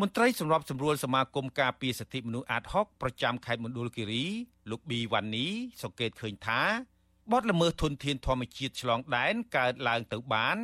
[0.00, 4.24] មន្ត្រីសម្របសម្រួលសមាគមការពារសិទ្ធិមនុស្សអាត60ប្រចាំខេត្តមណ្ឌលគិរី
[4.70, 5.46] លោកប៊ីវ៉ានី
[5.82, 6.60] សង្កេតឃើញថា
[7.32, 10.56] បទល្មើសធនធានធម្មជាតិឆ្លងដែនកើតឡើងទៅបាន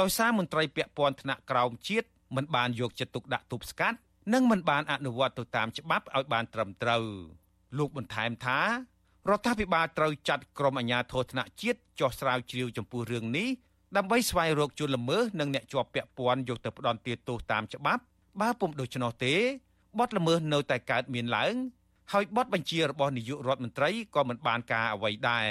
[0.00, 3.98] ដោយសារមន្ត្រីពាក់ព័ន្ធថ្នាក់ក្រោមជាតិមិនបានយកចិត្តទុកដាក់ទប់ស្កាត់
[4.32, 7.04] និងមិនបានអនុវត្តទៅតាមច្បាប់ឲ្យបានត្រឹមត្រូវ
[7.78, 8.60] លោកបន្ថែមថា
[9.30, 13.48] រដ្ឋាភិបាលត្រូវចាត់ក្រុមអាជ្ញាធរថ្នាក់ជាតិចោះស្រាវជ្រាវចំពោះរឿងនេះ
[13.96, 18.02] ដើម្បីស្វែងរកជនល្មើសនិងអ្នកជាប់ពាក់ព័ន្ធយកទៅផ្ដន្ទាទោសតាមច្បាប់
[18.40, 19.34] បើពុំដូច្នោះទេ
[19.98, 21.54] បទល្មើសនៅតែកើតមានឡើង
[22.12, 25.48] ហើយបទបញ្ជារបស់នាយករដ្ឋមន្ត្រីក៏មិនបានការអ្វីដែរ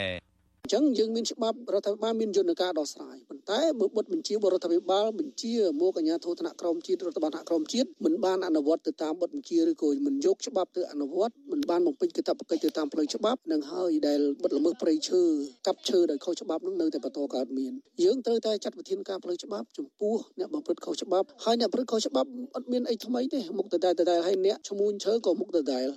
[0.66, 15.22] អញ្ចឹងយើងមានច្បាប់រដ្ឋាភិបាលមានយន្តការដោះស្រាយប៉ុន្តែបើបុតបញ្ជាបរដ្ឋាភិបាលបញ្ជាមកអាជ្ញាធរថ្នាក់ក្រមជាតិរដ្ឋបាលថ្នាក់ក្រមជាតិមិនបានអនុវត្តទៅតាមបទបញ្ជាឬក៏មិនយកច្បាប់ទៅអនុវត្តមិនបានបំពេញកាតព្វកិច្ចទៅតាមផ្លូវច្បាប់នឹងហើយដែលបទល្មើសព្រៃឈើ
[15.68, 17.74] កាប់ឈើដោយខុសច្បាប់នោះនៅតែបន្តកើតមាន
[18.04, 25.88] យើងត្រូវតែចាត់វិធានការផ្លូវច្បាប់ចំពោះអ្នកបំព្រឹត្តខុសច្បាប់ហើយអ្នកប្រព្រឹត្តខុសច្បាប់អត់មានអីថ្មីទេមុខដដែលដដែលហើយអ្នកឈ្មោះឈើក៏មុខដដែល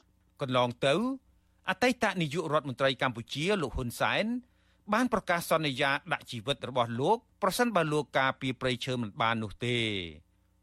[0.43, 0.95] កន្លងទៅ
[1.69, 4.25] អតីតនាយករដ្ឋមន្ត្រីកម្ពុជាលោកហ៊ុនសែន
[4.93, 9.79] បានប្រកាសសន្យាដាក់ជីវិតរបស់លោកប្រសិនបើលោកការពីប្រៃឈើមិនបាននោះទេ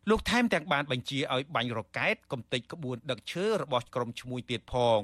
[0.10, 5.02] លោកថែមទាំងបានបញ្ជាឲ្យបាញ់រកែតកំទេចក្បួនដឹកឈើរបស់ក្រុមឈ្មួញទៀតផង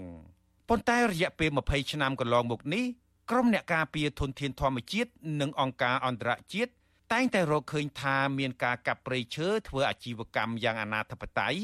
[0.69, 2.86] ប៉ុន្តែរយៈពេល20ឆ្នាំកន្លងមកនេះ
[3.31, 6.71] ក្រុមអ្នកការពារធនធានធម្មជាតិនិងអង្គការអន្តរជាតិ
[7.13, 11.55] តែងតែរកឃើញថាមានការកាប់ព្រៃឈើធ្វើអាជីវកម្មយ៉ាងអនាធបត័យ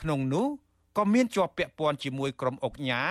[0.00, 0.46] ក្នុងនោះ
[0.98, 3.02] ក៏មានជាប់ពាក់ព័ន្ធជាមួយក្រុមអុកញ៉ា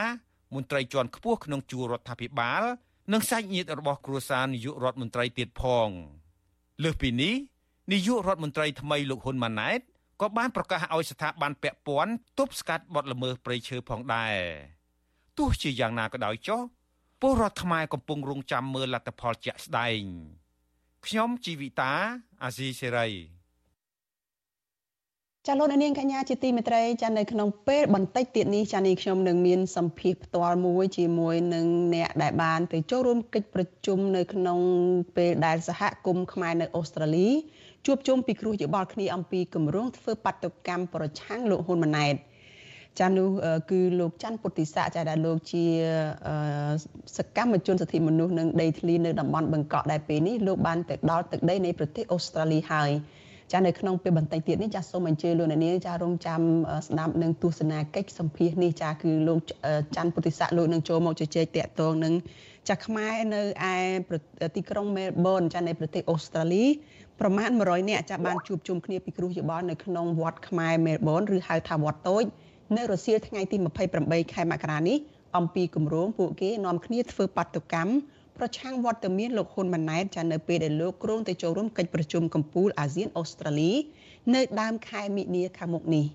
[0.53, 2.63] មន្ត្រីជាន់ខ្ពស់ក្នុងជួររដ្ឋាភិបាល
[3.11, 5.89] និងសាច់ញាតិរបស់គ្រួសារនាយករដ្ឋមន្ត្រីទៀតផង
[6.83, 7.35] លើសពីនេះ
[7.91, 9.79] នាយករដ្ឋមន្ត្រីថ្មីលោកហ៊ុនម៉ាណែត
[10.21, 14.37] ក៏បានប្រកាសឲ្យស្ថាប័នពាក់ព័ន្ធទប់ស្កាត់បទល្មើសព្រៃឈើផងដែរ
[15.37, 16.61] ទោះជាយ៉ាងណាក៏ដោយចុះ
[17.21, 20.01] ពលរដ្ឋខ្មែរកំពុងរងចាំមើលលទ្ធផលជាក់ស្ដែង
[21.05, 21.93] ខ្ញុំជីវិតា
[22.43, 23.07] អាស៊ីសេរី
[25.47, 34.59] ចាលោកនាងកញ្ញាជាទីមេត្រីចានៅក្នុងពេលបន្តិចទៀតនេះចានេះខ្ញុំនឹងមានសម្ភារផ្ទាល់មួយជាមួយនឹងអ្នកដែលបានទៅចូលរួមកិច្ចប្រជុំនៅក្នុង
[35.17, 37.29] ពេលដែលសហគមន៍ខ្មែរនៅអូស្ត្រាលី
[37.85, 42.15] ជួបជុំពិគ្រោះយោបល់គ្នាអំពីគម្រោងធ្វើបាតុកម្មប្រឆាំងលោកហ៊ុនម៉ាណែត
[42.99, 43.29] ចានោះ
[43.71, 45.65] គឺលោកច័ន្ទពុទ្ធិស័កចាដែលលោកជា
[47.17, 52.91] សកម្មជនសិទ្ធិមនុស្សនិងដីធ្លីនៅតំបន់បឹងកក់ដែលពេលនេះលោកបានទៅដល់ទឹកដីនៃប្រទេសអូស្ត្រាលីហើយ
[53.53, 56.41] ចានៅក្នុងពេលបន្តិចទៀតនេះចាសូមអញ្ជើញលោកអ្នកនាងចារងចាំ
[56.87, 59.39] ស្ដាប់នឹងទស្សនាកិច្ចសម្ភាសនេះចាគឺលោក
[59.95, 62.13] ច័ន្ទពុទ្ធិស័កលោកនឹងចូលមកជជែកតាក់ទងនឹង
[62.69, 63.41] ចាខ្មែរនៅ
[63.73, 63.75] ឯ
[64.55, 66.65] ទីក្រុងមែលប៊នចានៅប្រទេសអូស្ត្រាលី
[67.19, 72.23] ប្រមាណ100នាក់ចាបានជួបជុំគ្នាពិគ្រោះយោបល់នៅក្នុងវត្តខ្មែរមែលប៊នឬហៅថាវត្តតូច
[72.77, 73.57] នៅរសៀលថ្ងៃទី
[73.95, 74.97] 28ខែមករានេះ
[75.37, 77.91] អំពីគម្រោងពួកគេនាំគ្នាធ្វើបាតុកម្ម
[78.37, 83.71] ប្រឆាំងវត្តមានលោកហ៊ុនម៉ាណែតចានៅពេលដែលលោកគ្រងទៅចូលរួមកិច្ចប្រជុំកំពូលអាស៊ានអូស្ត្រាលី
[84.35, 86.05] នៅដើមខែមិនិនាខាងមុខនេះ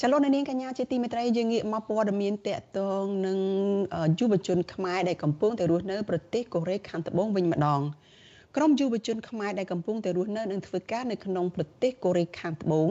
[0.00, 3.38] ចលនានាងកញ្ញាជាទីមេត្រីយើងងាកមកព័ត៌មានតកតងនឹង
[4.18, 7.80] យុវជនខ្មែរដែលកំពុងតែរស់នៅប្រទេសកូរ៉េខាងត្បូងវិញម្ដង
[8.56, 12.90] ក្រុមយុវជនខ្មែរដែលកំពុងតែរស់នៅនិងធ្វើការនៅក្នុងប្រទេសកូរ៉េខាងត្បូង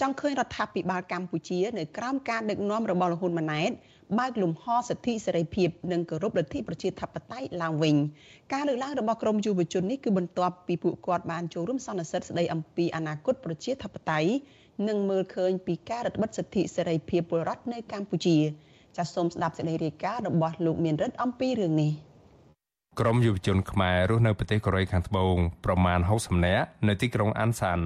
[0.00, 3.70] ចង់ឃើញរដ្ឋាភិបាលកម្ពុជា នៅក្រោមការដឹកនាំរបស់លោកហ៊ុនម៉ាណែត
[4.18, 7.96] បើកលំហសិទ្ធិសេរីភាពនិងគោរពលទ្ធិប្រជាធិបតេយ្យឡើងវិញ
[8.52, 14.30] ការលើកឡើងរបស់ក្រមយុវជននេះគឺបន្ទាប់ពីពួកគាត់បានចូលរួមសន្និសីទស្ដីអំពីអនាគតប្រជាធិបតេយ្យ
[14.88, 18.36] និងមើលឃើញពីការរឹតបន្តឹងសិទ្ធិសេរីភាពពលរដ្ឋនៅកម្ពុជា
[18.96, 21.92] ចាសសូមស្ដាប់សេចក្តីរាយការណ៍របស់លោកមានរិទ្ធអំពីរឿងនេះ
[23.00, 27.80] ក្រមយុវជនខ្មែររស់នៅប្រទេសកូរ៉េខាងត្បូងប្រមាណ60នាក់នៅទីក្រុងអានសាន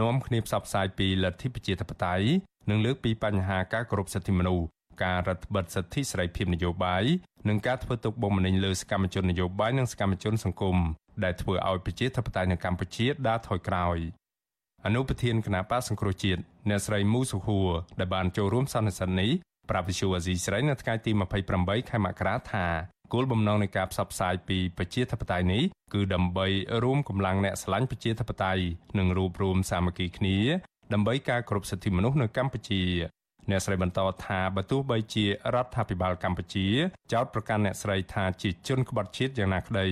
[0.00, 2.26] នាំគ្នាផ្សព្វផ្សាយពីលទ្ធិប្រជាធិបតេយ្យ
[2.70, 4.64] និងលើកពីបញ្ហាការគោរពសិទ្ធិមនុស្ស
[5.02, 7.04] ការរដ្ឋបិទសិទ្ធិសេរីភាពនយោបាយ
[7.48, 10.76] និងការធ្វើទុកបុកម្នេញលើសកម្មជននយោបាយនិងសកម្មជនសង្គម
[11.24, 13.98] ដែលធ្វើឲ្យប្រជាធិបតេយ្យនៅកម្ពុជាដើរថយក្រោយ
[14.86, 19.30] អនុប្រធានគណៈបកសង្គ្រោះជាតិអ្នកស្រីមូសុហួរដែលបានចូលរួមសន្និសីទនេះ
[19.70, 21.10] ប្រាប់វិសុអាស៊ីស្រីនៅថ្ងៃទី
[21.50, 22.66] 28ខែមករាថា
[23.12, 25.62] គោលបំណងនៃការផ្សព្វផ្សាយពីប្រជាធិបតេយ្យនេះ
[25.94, 26.46] គឺដើម្បី
[26.84, 28.64] រួមកម្លាំងអ្នកស្រឡាញ់ប្រជាធិបតេយ្យ
[28.98, 30.38] និងរួបរวมសាមគ្គីគ្នា
[30.92, 32.82] ដើម្បីការគ្រប់សិទ្ធិមនុស្សនៅកម្ពុជា
[33.50, 36.66] អ្នកស្រីបន្តថាបើទោះបីជារដ្ឋាភិបាលកម្ពុជា
[37.12, 39.86] ចោទប្រកាន់អ្នកស្រីថាជាជនក្បត់ជាតិយ៉ាងណាក្តី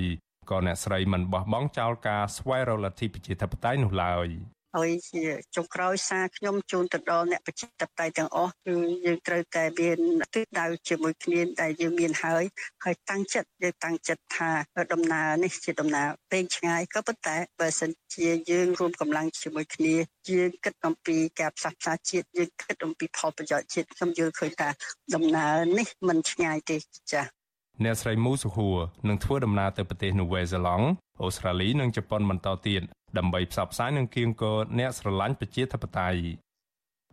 [0.51, 4.29] ក៏អ្នកស្រីមិនបោះបង់ចោលការស្វែងរកលទ្ធិប្រជាធិបតេយ្យនោះឡើយ។
[4.77, 5.23] ហើយជា
[5.57, 9.99] ចុងក្រោយសារខ្ញុំជូនទៅដល់អ្នកប្រជាធិបតេយ្យទាំងអស់គឺយើងត្រូវតែមាន
[10.35, 12.45] ទិសដៅជាមួយគ្នាដែលយើងមានហើយ
[12.85, 14.51] ហើយតាំងចិត្តយើងតាំងចិត្តថា
[14.93, 19.95] ដំណើរនេះជាដំណើរពេងឆ្ងាយក៏ប៉ុន្តែបើសិនជាយើងរួមកម្លាំងជាមួយគ្នា
[20.31, 24.69] យើងគិតអំពីការផ្សះផ្សាជាតិយើងគិតអំពីផលប្រយោជន៍ជាតិខ្ញុំយល់ឃើញថា
[25.15, 26.77] ដំណើរនេះមិនឆ្ងាយទេ
[27.13, 27.42] ចា៎
[27.85, 30.87] អ្នកស្រីមូសុហួរនឹងធ្វើដំណើរទៅប្រទេសនូវែលសេឡង់
[31.23, 32.83] អូស្ត្រាលីនិងជប៉ុនបន្តទៀត
[33.19, 36.21] ដើម្បីផ្សព្វផ្សាយនិងគៀងគរអ្នកស្រឡាញ់ប្រជាធិបតេយ្យ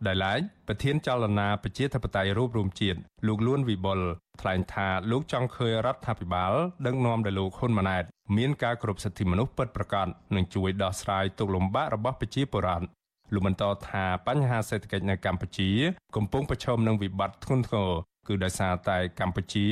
[0.06, 4.00] ដែលឡែកប្រធានចលនាប្រជាធិបតេយ្យរូបរួមជាតិលោកលួនវិបុល
[4.42, 6.54] ថ្លែងថាលោកចង់ឃើញរដ្ឋាភិបាល
[6.86, 8.04] ដឹកនាំដោយលោកហ៊ុនម៉ាណែត
[8.38, 12.86] មានការគ្រប់សិទ្ធិមនុស្សពិតប្រាកដនិងជួយដោះស្រាយទុក្ខលំបាករបស់ប្រជាពលរដ្ឋ
[13.34, 15.70] លោកបន្តថាបញ្ហាសេដ្ឋកិច្ចនៅកម្ពុជា
[16.16, 17.92] កំពុងប្រឈមនឹងវិបត្តិធ្ងន់ធ្ងរ
[18.30, 19.68] គឺដោយសារតែកម្ពុជា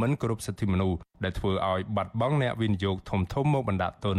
[0.00, 4.18] មិនគោរពសិទ្ធិមនុស្សដែលធ្វើឲ្យបាត់បង់អ្នកវិនិយោគធំធំមកបណ្ដាក់ទុន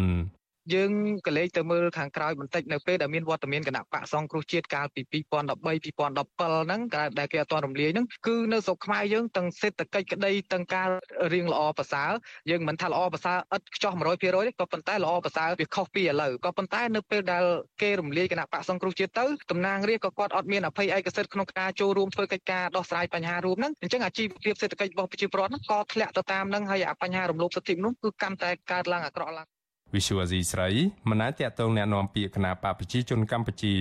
[0.74, 0.92] យើង
[1.28, 6.82] ក៏លេចទៅមើលខាងក្រោយបន្តិចនៅពេលដែលមានវត្តមានគណៈបកសង្គ្រោះជាតិកាលពី2013 2017ហ្នឹង
[7.20, 10.88] ដែលគេអត់ទាន់រំលាយហ្នឹងគឺនៅស្រុកខ្មែរយើងទាំងសេដ្ឋកិច្ចក្តីទាំងការ
[11.34, 12.12] រៀងល្អប្រសើរ
[12.50, 17.44] យើងមិនថាល្អប្រសើរឥតខ្ចោះ100%ទេក៏ប៉ុន្តែល្អប្រសើរវាខុសពីឥឡូវក៏ប៉ុន្តែនៅពេលដែល
[17.82, 29.48] គេរំលាយគណៈបកសង្គ្រោះជាតិទៅតំណាងរាស្ត្រក៏គាត់អត់មានអភ័យឯកសិទ្ធិក្នុងការចូលរួមធ្វើកិច្ចការដោះស្រាយបញ្ហារួមហ្នឹងអញ្ចឹងអាជីវភាពសេដ្ឋកិច្ចរបស់ប្រជាពលរដ្ឋហ្នឹងក៏ធ្លាក់ទៅតាមហ្នឹងហើយអាបញ្ហារំលោភសិទ្ធិមនុស្សគឺកាន់តែកើតឡើងអាក្រក់ឡើង
[29.95, 30.69] វិសុវអាស៊ីស្រី
[31.09, 33.75] មិនអាចតតងแนะនាំពាក្យគណៈបកប្រជាជនកម្ពុជា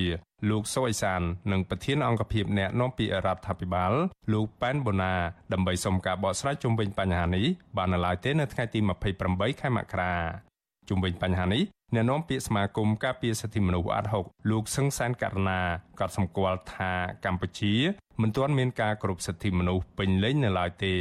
[0.49, 3.93] លោកសុអេសាននិងប្រធានអង្គភិបแนะនាំពាក្យរដ្ឋាភិបាល
[4.33, 5.13] លោកប៉ែនបូណា
[5.53, 7.45] ដើម្បីសុំការបកស្រាយជុំវិញបញ្ហានេះ
[7.77, 8.79] បាននៅឡើយទេនៅថ្ងៃទី
[9.19, 10.13] 28ខែមករា
[10.89, 15.61] ជុំវិញបញ្ហានេះអ្នកនាំពាក្យសមាគមការពារសិទ្ធិមនុស្សអាត់ហុកលោកសឹងសានករណា
[15.99, 16.91] ក៏សម្គាល់ថា
[17.25, 17.73] កម្ពុជា
[18.21, 20.95] មិនទាន់មានការគោរពសិទ្ធិមនុស្សពេញលេញនៅឡើយទេ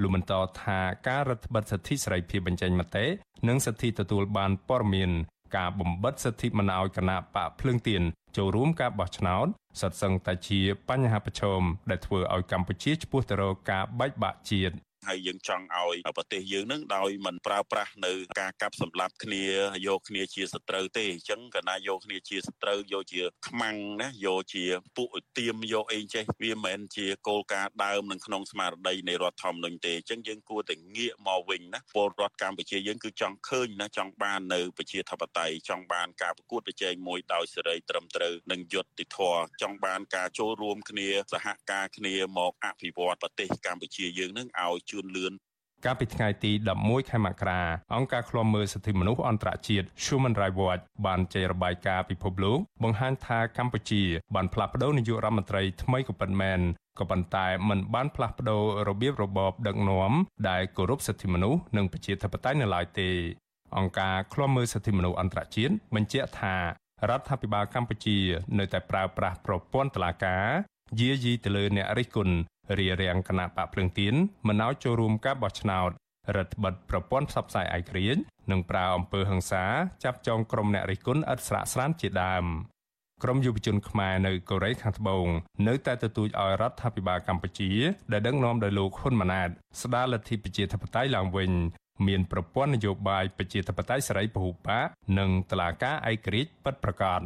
[0.00, 3.06] លោកបន្តថាការរដ្ឋបិទសិទ្ធិសេរីភាពបញ្ចេញមតិ
[3.48, 5.10] និងសិទ្ធិទទួលបានព័ត៌មាន
[5.56, 8.02] ការបំបិទសិទ្ធិមិនឲ្យគណៈបកភ្លើងទៀន
[8.36, 9.46] ចូលរួមការបោះឆ្នោត
[9.80, 14.74] សុទ្ធសឹងតែជាបញ្ហាប្រឈមដែលធ្វើឲ្យកម្ពុជាឆ្ពោះទៅរកការបែកបាក់ជាតិ
[15.08, 19.44] ហើយយើងចង់ឲ្យប្រទេសយើងនឹងដោយមិនប្រើប្រាស់នៅការកាប់សម្លាប់គ្នា
[19.86, 24.64] យកគ្នាជាសត្រូវទេអញ្ចឹងកាលណាយកគ្នាជាសត្រូវយកជាខ្មាំងណាយកជា
[24.96, 25.08] ពួក
[25.38, 45.34] ទៀមយកអីចេះវាមិនមែនជាគោលការណ៍ដើមនឹងក្នុងស្មារតីនៃរដ្ឋធម្មនុញ្ញទេអញ្ចឹងយើងគួរតែងាកមកវិញណាពលរដ្ឋកម្ពុជាយើងគឺចង់ឃើញណាចង់បាននៅប្រជាធិបតេយ្យចង់បានការប្រកួតប្រជែងមួយដោយសេរីត្រឹមត្រូវនិងយុត្តិធម៌ចង់បានការចូលរួមគ្នាសហការគ្នាមកអភិវឌ្ឍប្រទេសកម្ពុជាយើងនឹងឲ្យជឿនលឿន
[45.84, 47.62] កាលពីថ្ងៃទី11ខែមករា
[47.94, 54.02] អង្គការឃ្លាំមើលសិទ្ធិមនុស្សអន្តរជាតិ Human Rights Watch បានចេញរបាយការណ៍ពិភពលោកបង្ហាញថាកម្ពុជា
[54.34, 56.60] បានផ្លាស់ប្តូរនាយករដ្ឋមន្ត្រីថ្មីក៏ពិតមែន
[56.98, 60.12] ក៏ប៉ុន្តែมันបានផ្លាស់ប្តូររបៀបរបបដឹកនាំ
[60.48, 63.10] ដែលគោរពសិទ្ធិមនុស្សនិងប្រជាធិបតេយ្យនៅឡើយទេ
[63.76, 66.56] អង្គការឃ្លាំមើលសិទ្ធិមនុស្សអន្តរជាតិបញ្ជាក់ថា
[67.08, 68.18] រដ្ឋាភិបាលកម្ពុជា
[68.58, 70.46] នៅតែប្រើប្រាស់ប្រព័ន្ធតុលាការ
[71.00, 72.34] យាយីទៅលើអ្នករិះគន់
[72.78, 74.14] រារាំងគណៈបកភ្លើងទៀន
[74.48, 75.90] មិនឲ្យចូលរួមការបោះឆ្នោត
[76.36, 79.64] រដ្ឋបិទប្រព័ន្ធផ្សព្វផ្សាយឯករាជ្យនិងប្រើអំពើហិង្សា
[80.04, 82.44] ចាប់ចងក្រុមអ្នករិះគន់ឥតស្រាកស្រានជាដើម
[83.22, 85.26] ក្រមយុវជនខ្មែរនៅកូរ៉េខាងត្បូង
[85.68, 87.70] នៅតែទទូចឲ្យរដ្ឋាភិបាលកម្ពុជា
[88.12, 89.50] ដែលដឹកនាំដោយលោកហ៊ុនម៉ាណែត
[89.82, 91.50] ស្ដារលទ្ធិប្រជាធិបតេយ្យឡើងវិញ
[92.06, 94.70] មានប្រព័ន្ធនយោបាយប្រជាធិបតេយ្យសេរីពហុបក
[95.18, 97.20] និងតឡាការឯករាជ្យពិតប្រាកដ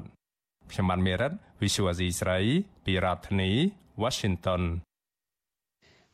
[0.70, 2.38] ខ្ញុំបានមេរិត Visual Asia ស្រី
[2.84, 3.50] ពីរដ្ឋធានី
[4.02, 4.62] Washington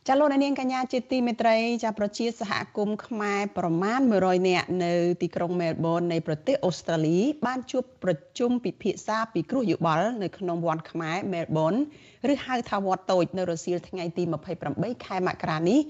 [0.09, 11.75] ចាលោកនាងកញ្ញាជាទីមេត្រីចាប្រជាសហគមន៍ខ្មែរប្រមាណ100នាក់នៅទីក្រុងមែលប៊ននៃប្រទេសអូស្ត្រាលី បានជួបប្រជុំពិភាក្សាពីគ្រោះយោបល់នៅក្នុងវត្តខ្មែរមែលប៊ន
[12.33, 14.23] ឬហៅថាវត្តតូចនៅរសៀលថ្ងៃទី
[14.65, 15.81] 28ខែមករានេះ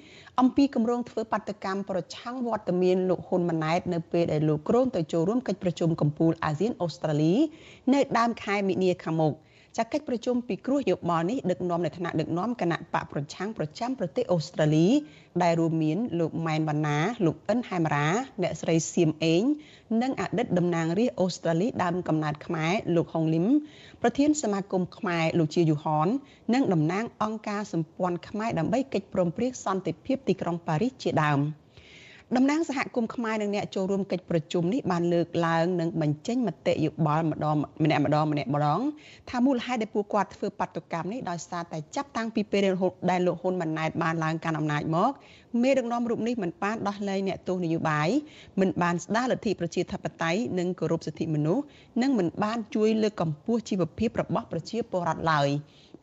[0.41, 7.35] អំពីគម្រោងធ្វើបាតកម្មប្រឆាំងវត្តមានលោកហ៊ុនម៉ាណែតនៅពេលដែលលោកគ្រោងទៅចូលរួមកិច្ចប្រជុំកំពូលអាស៊ានអូស្ត្រាលី
[7.95, 9.35] នៅដើមខែមិនិនាខាងមុខ។
[9.79, 14.89] ចាកិច្ចប្រជុំពិគ្រោះយោបល់នេះដឹកនាំនៅថ្នាក់ដឹកនាំគណៈបកប្រឆាំងប្រចាំប្រទេសអូស្ត្រាលី
[15.43, 18.09] ដែលរួមមានលោកម៉ែនវណ្ណាលោកអិនហែមរា
[18.43, 19.43] អ្នកស្រីសៀមអេង
[20.03, 23.47] និងអតីតតំណាងរាស្ត្រអូស្ត្រាលីដើមកំណើតខ្មែរលោកហុងលឹម
[24.03, 26.09] ប្រធានសមាគមខ្មែរលោកជាយូហន
[26.55, 31.41] និងតំណាងអង្គការសម្ព័ន្ធខ្មែរដើម្បីកិច្ចព្រមព្រៀងសន្តិភាពទីក្រុងប៉ារីសជាដើម។
[32.37, 38.81] តំណាងសហគមន៍ខ្មែរនិងអ្នកចូលរួមកិច្ចប្រជុំនេះបានលើកឡើងនិងបញ្ចេញមតិយោបល់ម្ដងម្នាក់ម្ដងម្នាក់ម្ដង
[39.31, 42.61] ថាមូលហេតុដែលពួកគាត់ធ្វើបាតុកម្មនេះដោយសារតែចាប់តាំងពីពេល
[43.11, 45.11] ដែលលោកហ៊ុនម៉ាណែតបានឡើងកាន់អំណាចមក
[45.63, 48.09] មេដឹកនាំរូបនេះមិនបានដោះលែងអ្នកទោសនយោបាយ
[48.61, 51.65] មិនបានស្ដារលទ្ធិប្រជាធិបតេយ្យនិងគោរពសិទ្ធិមនុស្ស
[52.03, 55.49] និងមិនបានជួយលើកកម្ពស់ជីវភាពរបស់ប្រជាពលរដ្ឋឡើយ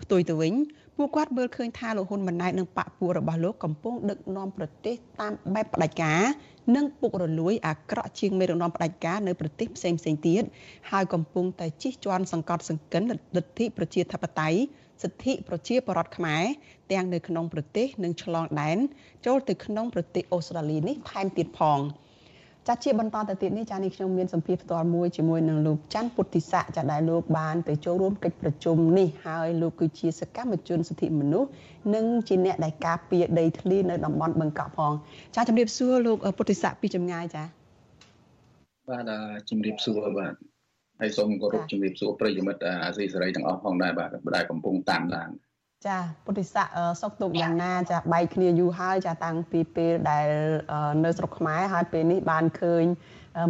[0.02, 0.54] ផ្ទុយទៅវិញ
[0.98, 6.22] ពួកគាត់មើលឃើញថាលោកហ៊ុនម៉ាណែតនិងបកពួករបស់លោកកំពុងដឹកនាំប្រទេសតាមបែបផ្ដាច់ការ
[6.76, 10.44] និងពុករលួយអាក្រក់ជាងមេដឹកនាំផ្ដាច់ការនៅប្រទេសផ្សេងផ្សេងទៀត
[10.92, 13.04] ហើយកំពុងតែជិះជាន់សង្កត់សង្កិន
[13.36, 14.60] លទ្ធិប្រជាធិបតេយ្យ
[15.04, 16.44] សិទ្ធិប្រជាពលរដ្ឋខ្មែរ
[16.92, 18.78] ទាំងនៅក្នុងប្រទេសនិងឆ្លងដែន
[19.26, 21.80] ចូលទៅក្នុងប្រទេសអូស្ត្រាលីនេះថែមទៀតផង។
[22.68, 31.50] ចាជាបន្តទៅទៀតនេះចានេះខ្ញុំមានសម្ភារផ្ទាល់មួយជាមួយនឹងលោកច័ន្ទពុទ្ធិស័កចាដែលលោកបានទៅចូលរួមកិច្ចប្រជុំនេះហើយលោកគឺជាសកម្មជនសិទ្ធិមនុស្ស
[31.96, 34.92] និងជាអ្នកដែលការពារដីធ្លីនៅតំបន់បឹងកក់ផង
[35.36, 37.44] ចាជំរាបសួរលោកពុទ្ធិស័កពីចម្ងាយចា
[38.90, 39.12] បាទ
[39.50, 40.34] ជំរាបសួរបាទ
[41.00, 45.30] ហើយសូមគោរពជំរាបសួរប្រិយមិត្តអាស៊ីសេរីទាំងអស់ផងដែរបាទដែលកំពុងតាមដាន
[45.86, 46.68] ចាពុទ្ធិស័ក
[47.02, 50.28] សុកទុកយ៉ាងណាចាបែកគ្នាយូរហើយចាតាំងពីពេលដែល
[51.06, 52.84] នៅស្រុកខ្មែរហើយពេលនេះបានឃើញ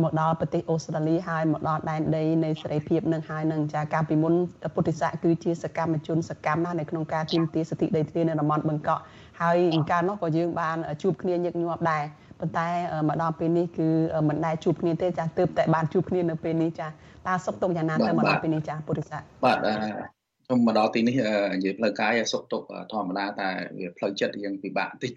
[0.03, 4.33] មកដល់ប្រទេសអូស្ត្រាលីហើយមកដល់ដែនដីនៃសេរីភាពនឹងហើយនឹងចាការពីមុន
[4.75, 9.01] ពុទ្ធិស័កគឺជាសកម្មជនសកម្មណាស់នៅក្នុងការទាមទារសិទ្ធិដីធ្លីនៅតំបន់បឹងកក់
[9.41, 9.57] ហើយ
[9.91, 12.03] កាលនោះក៏យើងបានជួបគ្នាញឹកញាប់ដែរ
[12.39, 12.67] ប៉ុន្តែ
[13.07, 13.87] មកដល់ពេលនេះគឺ
[14.27, 20.16] មិនដែលជួបគ្នាទេចាទើបតែបានជួបគ្នានៅពេលនេះចាតើសុខទុក្ខយ៉ាងណាទៅមកដល់ពេលនេះចាពុទ្ធិស័កបាទ
[20.49, 21.15] ខ្ញុំមកដល់ទីនេះ
[21.53, 25.11] និយាយផ្លូវកាយសុខទុក្ខធម្មតាតែវាផ្លូវចិត្តរៀងពិបាកបន្តិច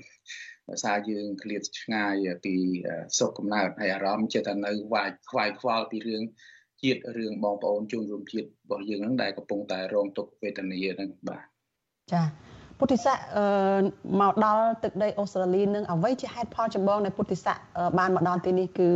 [0.68, 2.14] ដោយសារយើងឃ្លាតឆ្ងាយ
[2.44, 2.54] ពី
[3.18, 6.22] សុខកំណើតហើយអារម្មណ៍ចិត្តថានៅវាយខ្វាយខ្វល់ពីរឿង
[6.82, 11.44] ជាតិរឿងបងប្អូនជនរួមជាតិរបស់យើងហ្នឹងដែលកំពុងតែរងទុក្ខវេទនាហ្នឹងបាទ
[12.12, 12.22] ចា
[12.78, 13.16] ពុទ្ធិស័ក
[14.20, 17.56] មកដល់ទឹកដីអូស្ត្រាលីនឹងអ្វីជាហេតុផលចម្បងនៃពុទ្ធិស័ក
[17.98, 18.88] បានមកដល់ទីនេះគឺ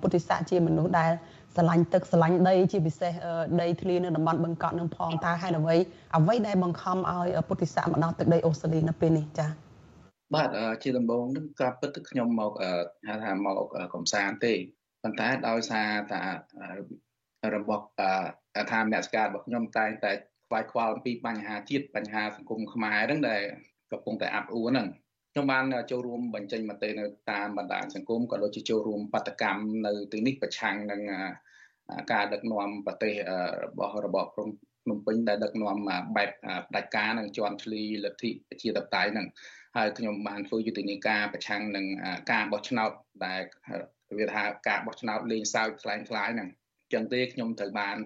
[0.00, 1.10] ពុទ្ធិស័កជាមនុស្សដែល
[1.56, 3.12] ស្រឡាញ់ទឹកស្រឡាញ់ដីជាពិសេស
[3.60, 5.76] ដីធ្លីនៅតំបន់បឹងកក់នឹងផងតើហេតុអ្វី
[6.16, 9.50] អ្វីដែលបង្ខំឲ្យពុទ្ធិស័កមកដល់ទឹកដីអូស្ត្រាលីនៅពេលនេះចា៎
[10.34, 10.48] បាទ
[10.82, 12.52] ជាដំបូងនឹងការពិតទៅខ្ញុំមក
[13.06, 13.56] ហៅថាមក
[13.94, 14.54] កំសាន្តទេ
[15.02, 16.22] ប៉ុន្តែដោយសារតា
[17.54, 17.84] របស់
[18.70, 20.12] ថាមនសិការរបស់ខ្ញុំតែងតែ
[20.48, 23.42] ខ្វាយខ្វល់អំពីបញ្ហាជាតិបញ្ហាសង្គមខ្មែរហ្នឹងដែល
[23.92, 24.86] កំពុងតែអាប់អួរហ្នឹង
[25.34, 31.00] ខ្ញុំបានចូលរួមបញ្ចេញមតិនៅតាមបណ្ដាញសង្គមក៏ដូចជាចូលរួមបដកម្មនៅទីនេះប្រឆាំងនឹង
[32.12, 33.12] ការដឹកនាំប្រទេស
[33.64, 34.48] របស់របបព្រំ
[34.84, 35.76] ភ្នំពេញដែលដឹកនាំ
[36.16, 36.30] បែប
[36.68, 39.26] ផ្ដាច់ការនិងជន់ឈ្លីលទ្ធិប្រជាធិបតេយ្យហ្នឹង
[39.76, 41.86] ហើយខ្ញុំបានធ្វើយុទ្ធនាការប្រឆាំងនឹង
[42.32, 42.90] ការបោះឆ្នោត
[43.26, 43.40] ដែល
[44.18, 46.48] វាថាការបោះឆ្នោតលេងសើចខ្លាំងខ្លាយហ្នឹង
[46.92, 47.96] ចឹងទេខ្ញុំត្រូវបាន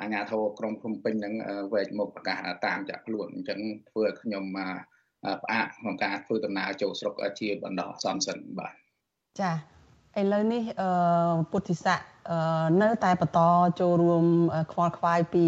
[0.00, 1.34] អាជ្ញាធរក្រុងភ្នំពេញហ្នឹង
[1.74, 4.44] វែកមកប្រកាសតាមចាក់ខ្លួនអញ្ចឹងធ្វើឲ្យខ្ញុំ
[5.42, 8.72] ផ្អាកក្នុងការធ្វើដំណើរចូលស្រុកជាបណ្ដោះអាសន្នសិនបាទ
[9.40, 9.52] ចា
[10.20, 10.88] ឥឡូវនេះអឺ
[11.50, 12.00] ពុទ្ធិស័ក
[12.82, 13.40] នៅតែបន្ត
[13.80, 14.24] ចូលរួម
[14.72, 15.46] ខ្វល់ខ្វាយពី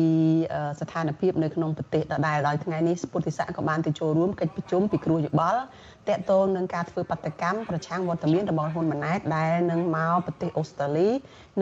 [0.81, 5.61] ស្ថានភាពនៅក្នុងប្រទេសដដែលដោយថ្ងៃនេះពុទ្ធិស័កក៏បានទៅចូលរួមកិច្ចប្រជុំពិគ្រោះយោបល់
[6.09, 11.09] តកតងនឹងការធ្វើបដកម្មប្រឆាំងវត្តមានរបស់ហ៊ុនម៉ាណែតដែលនឹងមកប្រទេសអូស្ត្រាលី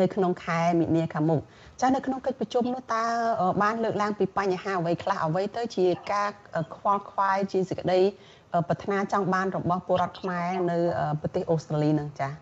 [0.00, 1.40] នៅក្នុងខែមិនិនាខាងមុខ
[1.82, 3.04] ចានៅក្នុងកិច្ចប្រជុំនោះតើ
[3.62, 6.28] បានលើកឡើងពីបញ្ហាអ្វីខ្លះអ្វីទៅជាការ
[6.74, 8.00] ខ្វល់ខ្វាយជាសេចក្តី
[8.68, 10.78] ប្រាថ្នាចង់បានរបស់ពលរដ្ឋខ្មែរនៅ
[11.20, 12.32] ប្រទេសអូស្ត្រាលីនឹងចា៎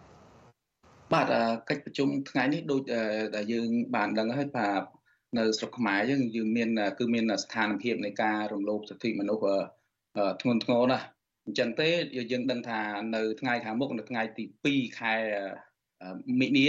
[1.12, 1.26] បាទ
[1.68, 2.82] កិច្ចប្រជុំថ្ងៃនេះដូច
[3.36, 4.82] ដែលយើងបានដឹងហើយបាទ
[5.38, 9.44] នៅស្រុកខ្មែរយើងយើងមានគឺមានស្ថានភាពនៃការរំលោភសិទ្ធិមនុស្ស
[10.40, 11.06] ធ្ងន់ធ្ងរណាស់
[11.46, 11.88] អញ្ចឹងទេ
[12.32, 12.80] យើងដឹងថា
[13.14, 15.14] នៅថ្ងៃខាងមុខនៅថ្ងៃទី2ខែ
[16.40, 16.66] មិនិនា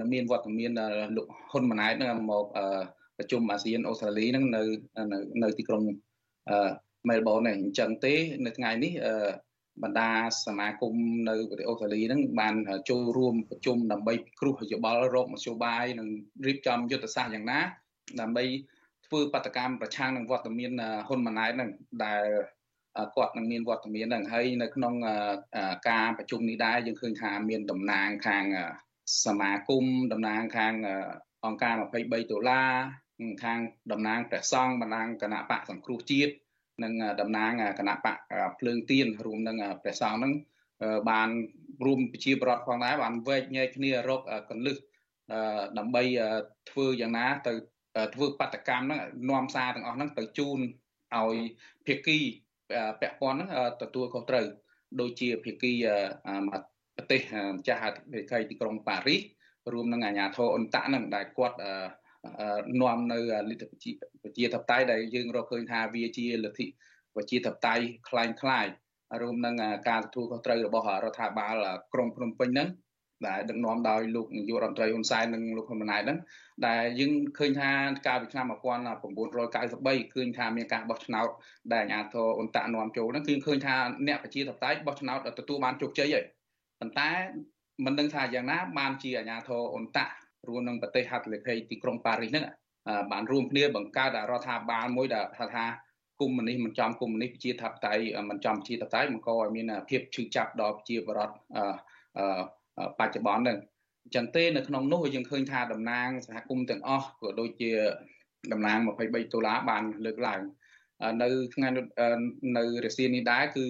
[0.00, 0.70] នៅមានវត្តមាន
[1.16, 2.44] លោកហ៊ុនម៉ាណែតនឹងមក
[3.18, 4.62] ប្រជុំអាស៊ានអូស្ត្រាលីនឹងនៅ
[5.42, 5.82] នៅទីក្រុង
[7.08, 8.14] មែលប៊ននេះអញ្ចឹងទេ
[8.44, 8.92] នៅថ្ងៃនេះ
[9.82, 10.10] បណ្ដា
[10.46, 10.94] សមាគម
[11.28, 12.54] នៅប្រទេសអូស្ត្រាលីហ្នឹងបាន
[12.90, 16.08] ចូលរួមប្រជុំដើម្បីគ្រោះយោបល់រកមធ្យោបាយនិង
[16.46, 17.60] រៀបចំយុទ្ធសាស្ត្រយ៉ាងណា
[18.20, 18.44] ដើម្បី
[19.06, 20.70] ធ្វើបដកម្មប្រឆាំងនឹងវត្តមាន
[21.06, 21.70] ហ៊ុនម៉ាណែតហ្នឹង
[22.04, 22.24] ដែល
[23.16, 24.94] គាត់នឹងមានវត្តមានហ្នឹងហើយនៅក្នុង
[25.88, 28.44] ការប្រជុំនេះដែរយើងឃើញថាមានតំណាងខាង
[29.24, 30.74] សមាគមតំណាងខាង
[31.44, 32.70] អង្គការ23ដុល្លារ
[33.44, 33.58] ខាង
[33.92, 36.32] តំណាងព្រះសង្ឃតំណាងគណៈបកសង្គ្រោះជាតិ
[36.82, 38.16] និងតំណាងគណៈបក
[38.58, 40.32] ភ្លើងទៀនរួមនឹងព្រះសង្ឃហ្នឹង
[41.10, 41.28] បាន
[41.86, 44.76] រួមប្រជាប្រដ្ឋផងដែរបានវែកញែកគ្នារកកលឹះ
[45.78, 46.02] ដើម្បី
[46.70, 47.52] ធ្វើយ៉ាងណាទៅ
[48.14, 50.58] ធ្វើបដកម្មហ្នឹងនាំសារទាំងអស់ហ្នឹងទៅជូន
[51.16, 51.36] ឲ្យ
[51.86, 52.18] ភាគី
[52.99, 53.49] ពាក់ព័ន្ធហ្នឹង
[53.81, 54.45] ទទួលខុសត្រូវ
[54.99, 55.73] ដូចជាភាគី
[56.95, 57.21] ប្រទេស
[57.55, 59.21] ម្ចាស់អធិបតីទីក្រុងប៉ារីស
[59.73, 61.57] រួមនឹងអាជ្ញាធរអ៊ុនតាក់ហ្នឹងដែលគាត់
[62.81, 66.65] នាំនៅលទ្ធិប្រជាធិបតេយ្យដែលយើងរកឃើញថាវាជាលទ្ធិ
[67.15, 68.65] ប្រជាធិបតេយ្យคล้ายคล้าย
[69.21, 69.55] រួមនឹង
[69.89, 71.55] ការទទួលខុសត្រូវរបស់រដ្ឋាភិបាល
[71.93, 72.69] ក្រុងភ្នំពេញហ្នឹង
[73.26, 76.18] ដែលដឹកនាំដោយលោកនាយករដ្ឋមន្ត្រីហ៊ុនសែននិងលោកហ៊ុនម៉ាណែតហ្នឹង
[76.66, 77.70] ដែលយើងឃើញថា
[78.06, 81.28] កាលពីឆ្នាំ1993ឃើញថាមានការបោះឆ្នោត
[81.72, 86.24] ដែលអាជ្ញាធរអ៊ុនតាក់នាំចូលហ្នឹងគឺឃើញថាអ្នកប្រជាធិបតេយ្យបោះឆ្នោតទទួលបានជោគជ័យហើយ
[86.80, 87.10] ប៉ុន្តែ
[87.84, 90.12] មិនដឹងថាយ៉ាងណាបានជាអាជ្ញាធរអ៊ុនតាក់
[90.48, 92.44] រួមនឹងប្រទេសហត្ថលេខីទីក្រុងប៉ារីសហ្នឹង
[93.12, 95.64] បានរួមគ្នាបង្កើតរដ្ឋាភិបាលមួយដែលថាថា
[96.20, 101.30] គុំនេះមិនចំគុំនេះប្រជាធិបតេយ្យមិនចំប្រជាធិបតេយ្យបង្កឲ្យមានភាពឈឺចាប់ដល់ប្រជាបរត
[102.98, 103.58] បច្ចុប្បន្នហ្នឹង
[104.04, 107.72] អញ្ចឹងទេនៅក្នុងនោះយើងឃើញថាតំណាងសហគមន៍ទាំងអស់ក៏ដូចជា
[108.52, 108.86] តំណាង23
[109.32, 110.40] ដុល្លារបានលើកឡើង
[111.22, 111.68] នៅថ្ងៃ
[112.56, 113.64] នៅរសៀលនេះដែរគឺ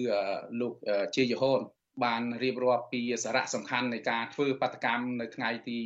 [0.61, 0.73] លោក
[1.15, 1.61] ជាយហូន
[2.03, 5.79] បានរៀបរាប់ពីសារៈសំខាន់នៃការធ្វើបដកម្មនៅថ្ងៃទី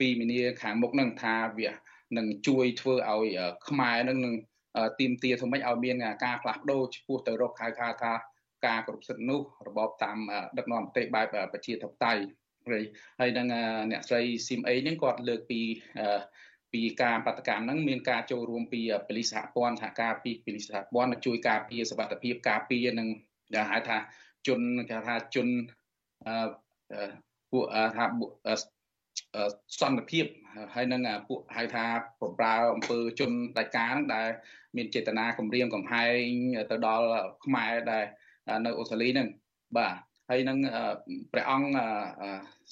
[0.00, 1.70] ពីមីនាខាងមុខនឹងថាវា
[2.18, 3.28] នឹងជួយធ្វើឲ្យ
[3.68, 4.34] ខ្មែរនឹងនឹង
[4.98, 8.12] ទីមទាធ្វើម៉េចឲ្យមានការផ្លាស់ប្ដូរចំពោះទៅរកហៅថាថា
[8.66, 10.18] ការគ្រប់សិទ្ធិនោះរបបតាម
[10.58, 12.22] ដឹកនាំប្រទេសបែបប្រជាធិបតេយ្យ
[13.20, 13.46] ហើយនឹង
[13.90, 15.60] អ្នកស្រីស៊ីមអេហ្នឹងគាត់លើកពី
[16.72, 23.08] ពីការបដកម្មហ្នឹងមានការចូលរួមពីប៉ូលីសសហព័ន្ធសហការពីប៉ូលីសសហព័ន្ធជួយការពារសវត្ថិភាពការពារនឹង
[23.70, 23.96] ហៅថា
[24.46, 24.60] ជន
[24.90, 25.48] គេថាជន
[26.26, 26.48] អឺ
[27.52, 27.64] ពួក
[27.96, 28.04] ថា
[29.80, 30.26] សន្តិភាព
[30.74, 31.84] ហើយនឹងពួកហៅថា
[32.20, 34.28] បំរើអំពើជនដាច់ការហ្នឹងដែល
[34.76, 36.28] មានចេតនាគម្រាមកំហែង
[36.70, 37.06] ទៅដល់
[37.44, 38.04] ខ្មែរដែល
[38.64, 39.28] នៅអូស្ត្រាលីហ្នឹង
[39.76, 39.94] បាទ
[40.30, 40.58] ហើយនឹង
[41.32, 41.68] ព្រះអង្គ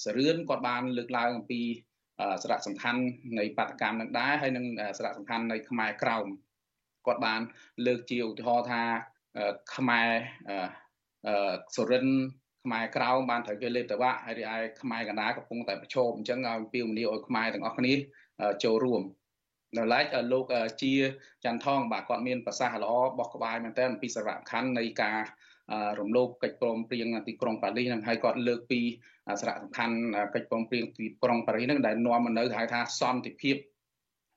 [0.03, 1.61] សរឿនគាត់បានលើកឡើងអំពី
[2.43, 3.01] សារៈសំខាន់
[3.39, 4.65] នៃបាតកម្មនឹងដែរហើយនឹង
[4.97, 6.25] សារៈសំខាន់នៃខ្មែរក្រោម
[7.05, 7.41] គាត់បាន
[7.85, 8.81] លើកជាឧទាហរណ៍ថា
[9.75, 10.09] ខ្មែរ
[11.75, 12.07] សុរិន
[12.63, 17.93] ខ្មែរក្រោមបានត្រូវគេលេបតវៈហើយឯខ្មែរកណ្ដាលកំពុងតែប្រឈមអញ្ចឹងឲ្យពីមនីឲ្យខ្មែរទាំងអស់គ្នា
[18.63, 19.01] ចូលរួម
[19.77, 20.45] នៅឡែកលោក
[20.81, 20.93] ជា
[21.43, 25.19] ច័ន្ទថងបាទគាត់មានប្រសាសន៍ល្អបោះក្បាយមែនតើអំពីសារៈសំខាន់នៃការ
[26.00, 28.80] រំលោភកិច្ចព្រមព្រៀងទីក្រុងប៉ារីសនឹងហើយគាត់លើកពី
[29.40, 29.96] សារៈសំខាន់
[30.34, 33.56] កិច្ចព្រមព្រៀងទីក្រុងប៉ារីសនឹងដែលនាំមកនៅហៅថាសន្តិភាព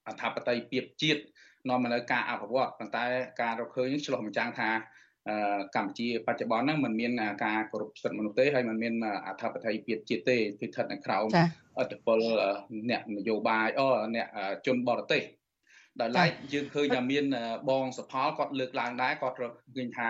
[0.08, 1.22] អធិបតេយ្យភាពជាតិ
[1.70, 3.06] នាំមកនៅការអភិវឌ្ឍប៉ុន្តែ
[3.42, 4.70] ការរកឃើញឆ្លោះបញ្ចាំងថា
[5.76, 7.12] កម្ពុជាបច្ចុប្បន្នហ្នឹងมันមាន
[7.46, 8.94] ការគោរពសិទ្ធិមនុស្សទេហើយมันមាន
[9.28, 11.28] អធិបតេយ្យភាពជាតិទេគឺស្ថិតនៅក្រោម
[11.80, 12.20] អធិបុល
[12.90, 13.86] អ្នកនយោបាយអូ
[14.16, 14.28] អ្នក
[14.66, 15.24] ជនបរទេស
[16.02, 17.26] ដោយឡែកយើងឃើញថាមាន
[17.70, 19.36] បងសផលគាត់លើកឡើងដែរគាត់
[19.76, 20.10] ឃើញថា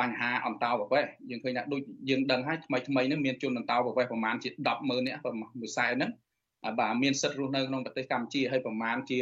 [0.00, 6.10] បញ្ហាអន្តោប្រវេសន៍យើងឃើញថាដូចយើងដឹងហើយថ្មីថ្មីនេះមានជនអន្តោប្រវេសន៍ប្រមាណជា100000នាក់ប្រមាណមួយសែនហ្នឹង
[6.80, 9.18] បាទមានសិទ្ធិរស់នៅក្នុងប្រទេសកម្ពុជាហើយប្រមាណជា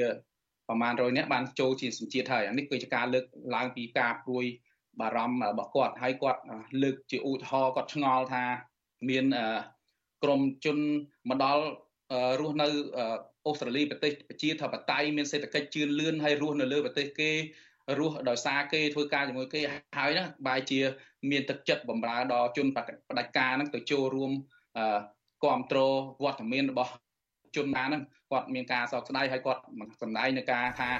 [0.68, 4.44] ប្រមាណ100នាក់បានចូលជាសញ្ជាតិហើយអានេះគឺជាការលើកឡើងពីការព្រួយ
[5.00, 6.40] បារម្ភរបស់គាត់ហើយគាត់
[6.82, 8.44] លើកជាឧទាហរណ៍គាត់ឆ្ងល់ថា
[9.08, 9.24] មាន
[10.22, 10.78] ក្រមជន
[11.30, 11.64] មកដល់
[12.40, 12.68] រស់នៅ
[13.46, 17.30] អូស្ត្រាលីប្រទេសប្រជាធិបតេយ្យមានសេដ្ឋកិច្ចជឿនលឿនហើយរស់នៅលើប្រទេសគេ
[17.98, 19.60] រស់ដោយសារគេធ្វើការជាមួយគេ
[19.98, 20.80] ហើយណាបែរជា
[21.30, 22.78] មានទឹកចិត្តបំរើដល់ជនប
[23.20, 24.32] ដិការហ្នឹងទៅចូលរួម
[25.42, 26.92] គ្រប់គ្រងវត្តមានរបស់
[27.56, 29.62] ជនណាហ្នឹងគាត់មានការសោកស្ដាយហើយគាត់
[30.02, 30.90] សម្ដែងនៅការថា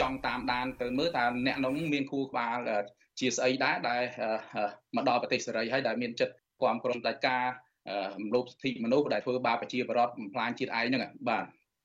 [0.00, 2.56] ចង់តាមដានទៅមើលតើអ្នកនោះមានគូក្បាល
[3.20, 4.02] ជាស្អីដែរដែល
[4.96, 7.44] មកដល់ប្រទេសសេរីហើយដែលមានចិត្តគ្រប់គ្រងដាច់ការ
[8.20, 11.44] រំលោភសិទ្ធិមនុស្សដែលធ្វើបាបប្រជាពលរដ្ឋបំផ្លាញជាតិឯងហ្នឹងបាទ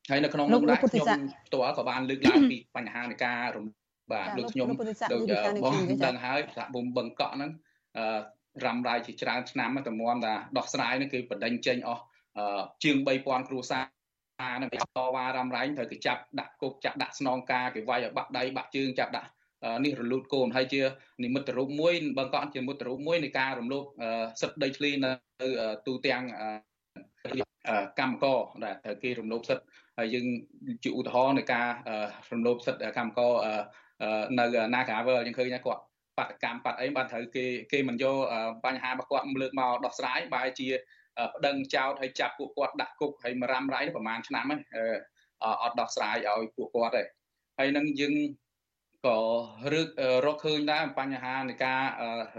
[0.10, 1.08] ហើយនៅក្នុងនោះដែរខ្ញុំ
[1.48, 3.66] ផ្ទាល់ក៏បានលើកឡើងពីបញ្ហានៃការរំ
[4.12, 4.68] បាទដូចខ្ញុំ
[5.14, 5.24] ដូច
[5.64, 7.52] បងដឹងហើយសហគមន៍បឹងកក់ហ្នឹង
[8.66, 12.04] រំរាយជាច្រើនឆ្នាំតែមមថាដោះស្រាយនេះគឺបដិញ្ញចេញអស់
[12.84, 13.84] ជាង3000គ្រួសារ
[14.58, 19.30] ហ្នឹងគេតវ៉ារំរាយត្រូវគេចាប់ដាក់គុកចាក់ដាក់ស្នងការគេវាយឲ្យបាក់ដៃបាក់ជើងចាប់ដាក់
[19.86, 20.82] នេះរលូតកូនហើយជា
[21.24, 23.84] និមិត្តរូបមួយបើកក់ជានិមិត្តរូបមួយនៃការរំលោភ
[24.42, 25.12] សិទ្ធិដីធ្លីនៅ
[25.88, 26.24] ទូទាំង
[28.00, 29.66] កម្មករដែលត្រូវគេរំលោភសិទ្ធិ
[29.98, 30.26] ហើយយើង
[30.84, 31.68] ជាឧទាហរណ៍នៃការ
[32.32, 33.34] រំលោភសិទ្ធិកម្មករ
[34.40, 35.82] នៅ Nagavel យើងឃើញថាគាត់
[36.18, 38.16] បាតកម្មបាត់អីបានត្រូវគេគេមិនយក
[38.66, 40.68] បញ្ហារបស់គាត់លើកមកដោះស្រាយបែរជា
[41.36, 44.62] ប្តឹងចោតហើយចាប់ពួកគាត់ដាក់គុកហើយមករ៉ាំរ៉ៃប្រហែលឆ្នាំហ្នឹង
[45.64, 47.04] អត់ដោះស្រាយឲ្យពួកគាត់ទេ
[47.60, 48.14] ហើយនឹងយើង
[49.06, 49.18] ក៏
[49.74, 49.88] រឹក
[50.26, 51.82] រកឃើញដែរបញ្ហានៃការ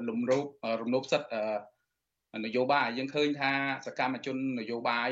[0.09, 0.45] លំរោប
[0.81, 3.53] រំលោភសិទ្ធិនយោបាយយើងឃើញថា
[3.87, 5.09] សកម្មជននយោបាយ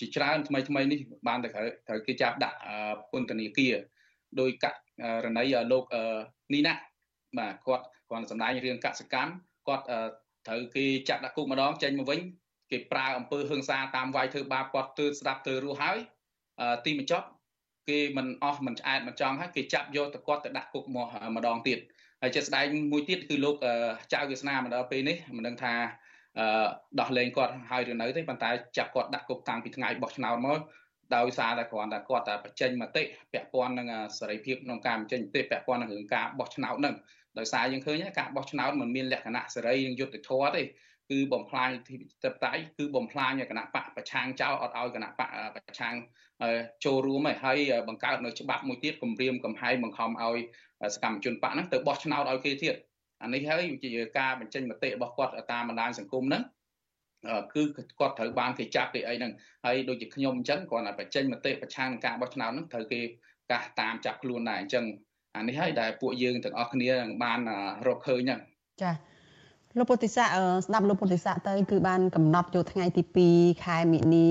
[0.00, 0.98] ជាច្រើនថ្មីថ្មីនេះ
[1.28, 1.48] បានតែ
[1.88, 2.58] ត្រូវគេចាប់ដាក់
[3.12, 3.74] ពន្ធនាគារ
[4.40, 4.66] ដោយក
[5.24, 5.84] រណីលោក
[6.54, 6.74] នីណា
[7.38, 9.32] បាទគាត់គាត់សម្ដែងរឿងកសកម្ម
[9.68, 9.84] គាត់
[10.46, 12.20] ត្រូវគេចាក់ដាក់គុកម្ដងចេញមកវិញ
[12.70, 15.98] គេប្រើអំពើហិង្សាតាមវាយធ្វើបាបគាត់ទើស្ដាប់ទើរស់ហើយ
[16.84, 17.26] ទីបញ្ចប់
[17.88, 21.06] គេមិនអស់មិនឆ្អែតមិនចង់ហើយគេចាប់យកទៅគាត់ទៅដាក់គុកមក
[21.36, 21.78] ម្ដងទៀត
[22.22, 23.56] ហើយជាស្ដែងមួយទៀតគឺលោក
[24.12, 25.72] ចៅវាសនាមកដល់ពេលនេះមិនដឹងថា
[27.00, 30.60] ដោះលែងគាត់ហើយឬនៅទេប៉ុន្តែចាប់គាត់ដាក់គុកតាំងពីថ្ងៃបោះឆ្នោតមក
[31.16, 33.02] ដោយសារតែគ្រាន់តែគាត់តែបញ្ចេញមតិ
[33.32, 33.88] ពាក់ព័ន្ធនឹង
[34.18, 36.94] សេរីភាពក្នុងការបញ្ចេញមតិពាក់ព័ន្ធនឹងរឿងការបោះឆ្នោតហ្នឹង
[37.38, 40.62] ដោយសារយើងឃើញការបោះឆ្នោតมันមានលក្ខណៈសេរីនិងយុត្តិធម៌ទេ
[41.10, 41.94] គឺបំផ្លាញទី
[42.24, 45.94] តបតៃគឺបំផ្លាញគណៈបកប្រឆាំងចោលអត់ឲ្យគណៈបកប្រឆាំង
[46.84, 50.38] ចូលរួមហើយបង្កើតនៅច្បាប់មួយទៀតគម្រាមកំហែងបង្ខំឲ្យ
[50.94, 52.74] សកម្មជនបកហ្នឹងទៅបោះឆ្នោតឲ្យគេទៀត
[53.22, 56.42] អានេះហើយជាការបញ្ចេញមតិរបស់គាត់តាមបណ្ដាញសង្គមហ្នឹង
[57.54, 57.62] គឺ
[57.98, 59.32] គាត់ត្រូវបានគេចាប់គេអីហ្នឹង
[59.64, 63.00] ហើយដូចជាខ្ញុំអញ្ចឹងគាត់តែបញ្ចេញមតិប្រឆាំងនឹងការបោះឆ្នោតហ្នឹងត្រូវគេ
[63.50, 64.84] កាសតាមចាប់ខ្លួនដែរអញ្ចឹង
[65.36, 66.90] អានេះហើយដែលពួកយើងទាំងអស់គ្នា
[67.24, 67.40] បាន
[67.86, 68.40] រកឃើញហ្នឹង
[68.82, 68.92] ចា
[69.78, 70.28] លោកពុទ្ធិស័ក
[70.66, 73.02] ស្ដាប់លោកពុទ្ធិស័កទៅគឺបានកំណត់យកថ្ងៃទី
[73.34, 74.26] 2ខែមិនិនា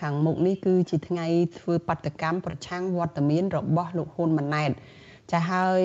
[0.00, 1.26] ខាងមុខនេះគឺជាថ្ងៃ
[1.58, 4.70] ធ្វើបដកម្មប្រឆាំងវត្តមានរបស់លោកហ៊ុនម៉ាណែត
[5.32, 5.82] ចាហើយ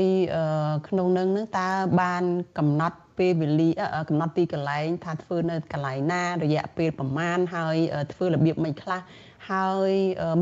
[0.88, 1.70] ក្នុងនឹងនឹងតើ
[2.01, 2.24] បាន
[2.58, 3.70] កំណត់ ពេលវេលា
[4.09, 7.78] កំណត់ទីកន្លែង ថាធ្វើនៅកន្លែងណា រយៈពេលប្រមាណហើយ
[8.13, 9.01] ធ្វើរបៀបមិនខ្លះ
[9.51, 9.91] ហើយ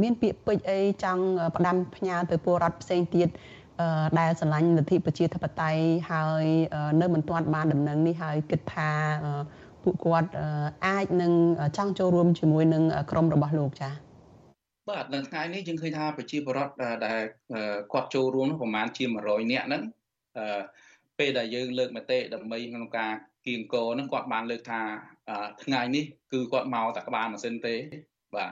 [0.01, 1.23] មានពាក្យពេចន៍អីចង់
[1.57, 3.29] ផ្ដាំផ្ញើទៅពលរដ្ឋផ្សេងទៀត
[4.19, 6.45] ដែលស្រឡាញ់លទ្ធិប្រជាធិបតេយ្យហើយ
[7.01, 8.89] នៅមិនទាន់បានដំណឹងនេះហើយគិតថា
[9.83, 10.29] ពួកគាត់
[10.85, 11.33] អាចនឹង
[11.77, 13.93] ចង់ចូលរួមជាមួយនឹងក្រុមរបស់លោកចា៎
[14.89, 16.73] បាទនៅថ្ងៃនេះយើងឃើញថាប្រជាពលរដ្ឋ
[17.05, 17.19] ដែល
[17.93, 19.81] គាត់ចូលរួមប្រហែលជា100នាក់ហ្នឹង
[21.19, 23.11] ពេលដែលយើងលើកមតិដើម្បីក្នុងការ
[23.47, 24.81] គៀងកហ្នឹងគាត់បានលើកថា
[25.63, 26.03] ថ្ងៃនេះ
[26.33, 27.75] គឺគាត់មកតែក្បាលម៉ាស៊ីនទេ
[28.35, 28.51] បាទ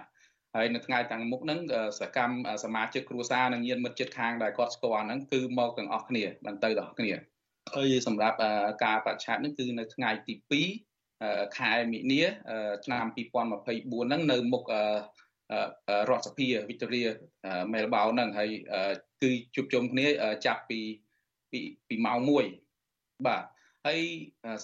[0.56, 1.60] ហើយនៅថ្ងៃតាំងមុខហ្នឹង
[2.00, 7.12] សកម្មសមាជិកគ្រួសារនិងញាតិមិត្តជិតខាងដែលគាត់ស្គាល់ហ្នឹងគឺមកទាំងអស់គ្នាបានទៅទាំងអស់គ្នា
[7.76, 8.38] ហើយសម្រាប់
[8.84, 10.64] ការបច្ឆាតហ្នឹងគឺនៅថ្ងៃទី
[11.58, 12.22] ខែមិនិនា
[12.86, 14.64] ឆ្នាំ2024ហ្នឹងនៅមុខ
[16.10, 17.02] រដ្ឋសភាវិកតូរី
[17.74, 18.50] មែលបោហ្នឹងហើយ
[19.22, 20.08] គឺជួបជុំគ្នា
[20.46, 20.80] ចាប់ពី
[21.52, 22.20] ពីពីម៉ោង
[22.74, 23.44] 1បាទ
[23.86, 24.00] ហើយ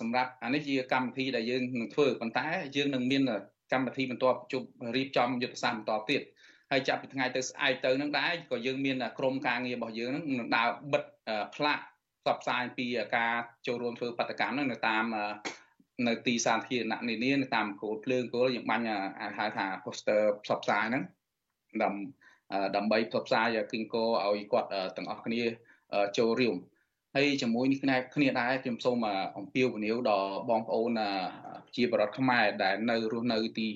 [0.02, 3.22] សម្រាប់អានេះជាកម្មវិធីដែលយើងនឹងធ្វើប៉ុន្តែយើងនឹងមាន
[3.72, 6.22] កម្មវិធីបន្តជប់រៀបចំយុទ្ធសាស្ត្របន្តទៀត
[6.72, 10.24] ហើយចាប់ពីថ្ងៃទៅស្អែកទៅនឹងដែរក៏យើងមានក្រុមការងាររបស់យើងនឹង
[10.58, 11.04] ដើរបិទ
[11.56, 11.80] ផ្លាក
[12.24, 12.86] ផ្សព្វផ្សាយពី
[13.16, 13.34] ការ
[13.68, 15.04] ចូលរួមធ្វើបដកម្មហ្នឹងនៅតាម
[16.08, 18.86] នៅទីសាធារណៈនានានៅតាមគោលភ្លើងគោលយើងបាញ់
[19.38, 21.04] ហៅថា poster ផ្សព្វផ្សាយហ្នឹង
[21.84, 22.08] ដើម្បី
[22.76, 25.42] ដើម្បីផ្សព្វផ្សាយគីងកោឲ្យគាត់ទាំងអស់គ្នា
[26.18, 26.56] ចូលរួម
[27.18, 28.98] ហើយជាមួយនេះគ្នាគ្នាដែរខ្ញុំសូម
[29.38, 31.00] អំពាវនាវដល់បងប្អូន
[31.76, 33.68] ជាបរដ្ឋខ្មែរដែលនៅរស់នៅទី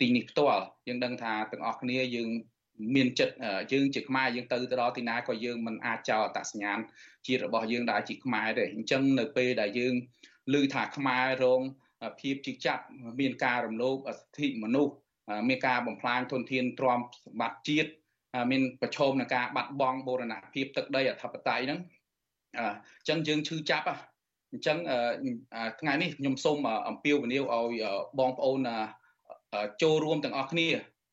[0.00, 2.28] ទីនេះផ្ទាល់យើងដឹងថាទាំងអស់គ្នាយើង
[2.94, 3.34] មានចិត្ត
[3.72, 6.78] យើងជាខ្មែរយើងទៅទៅដល់ទីណាក៏យើងមិនអាចចោលអត្តសញ្ញាណ
[7.26, 9.94] ជាតិរបស់យើងដែលជាខ្មែរទេអញ្ចឹងនៅពេលដែលយើង
[10.54, 11.60] ឮថាខ្មែររង
[12.20, 12.82] ភាពជិះចាប់
[13.20, 14.94] មានការរំលោភសិទ្ធិមនុស្ស
[15.48, 17.90] មានការបំផ្លាញធនធានទ្រព្យសម្បត្តិជាតិ
[18.50, 21.80] មានប្រឈមនឹងការបាត់បង់បូរណភាពទឹកដីអធិបតេយ្យហ្នឹង
[22.58, 23.86] អញ្ចឹងយើងឈឺចាប់
[24.52, 24.78] អញ្ចឹង
[25.80, 27.84] ថ្ងៃនេះខ្ញុំសូមអំពាវនាវឲ្យ
[28.18, 28.68] បងប្អូន
[29.82, 30.68] ចូលរួមទាំងអស់គ្នា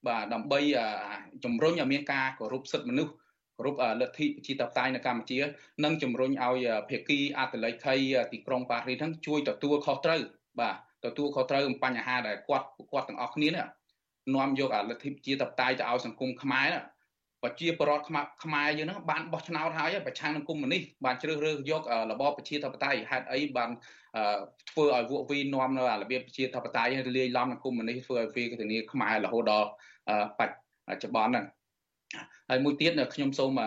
[0.08, 0.60] បាទដើម្បី
[1.44, 3.14] ជំរុញឲ្យមានការគោរពសិទ្ធិមនុស្ស
[3.58, 5.40] គោរពលទ្ធិប្រជាធិបតេយ្យនៅកម្ពុជា
[5.84, 7.96] និងជំរុញឲ្យភាគីអតលេខី
[8.34, 10.22] ទីក្រុងប៉ារីសហ្នឹងជួយទទួលខុសត្រូវ
[10.60, 10.76] បាទ
[11.06, 13.66] ទទួលខុសត្រូវអំបញ្ហាដែលគាត់គាត់ទាំងអស់គ្នានេះ
[14.36, 16.68] នាំយកលទ្ធិប្រជាធិបតេយ្យទៅឲ្យសង្គមខ្មែរ
[17.48, 18.06] ប្រជាពលរដ្ឋ
[18.44, 21.82] ខ្មែរយើងហ្នឹងបានបោះឆ្នោតហើយប្រឆាំងនឹងកុម្មុយនីសបានជ្រើសរើសយក
[22.12, 23.70] របបប្រជាធិបតេយ្យហេតុអីបាន
[24.70, 29.70] ធ្វើឲ្យវក់វីនាំនៅរបៀបប្រជាធិបតេយ្យលាយឡំនឹងកុម្មុយនីសធ្វើឲ្យវាធានាខ្មែររហូតដល់
[30.40, 30.42] ប
[30.96, 31.46] ច្ចុប្បន្នហ្នឹង
[32.50, 33.60] ហើយមួយទៀតខ្ញុំសូម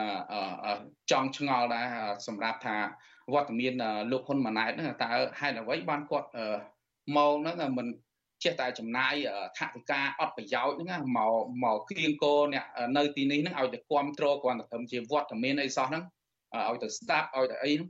[1.10, 1.86] ចង់ឆ្ងល់ដែរ
[2.26, 2.76] សម្រាប់ថា
[3.32, 3.74] វត្តមាន
[4.10, 5.10] លោកហ៊ុនម៉ាណែតហ្នឹងតើ
[5.40, 6.28] ហេតុអ្វីបានគាត់
[7.16, 7.86] មកហ្នឹងមិន
[8.44, 9.14] ចេះតែចំណាយ
[9.58, 11.34] ថវិកាអត់ប្រយោជន៍ហ្នឹងមក
[11.64, 12.64] មកគៀងគោអ្នក
[12.96, 16.02] នៅទីនេះហ្នឹងឲ្យទៅគ្រប់គ្រងគ្រាន់តែត្រឹមជាវត្តមានអីសោះហ្នឹង
[16.68, 17.88] ឲ្យទៅស្ដាប់ឲ្យទៅអីហ្នឹង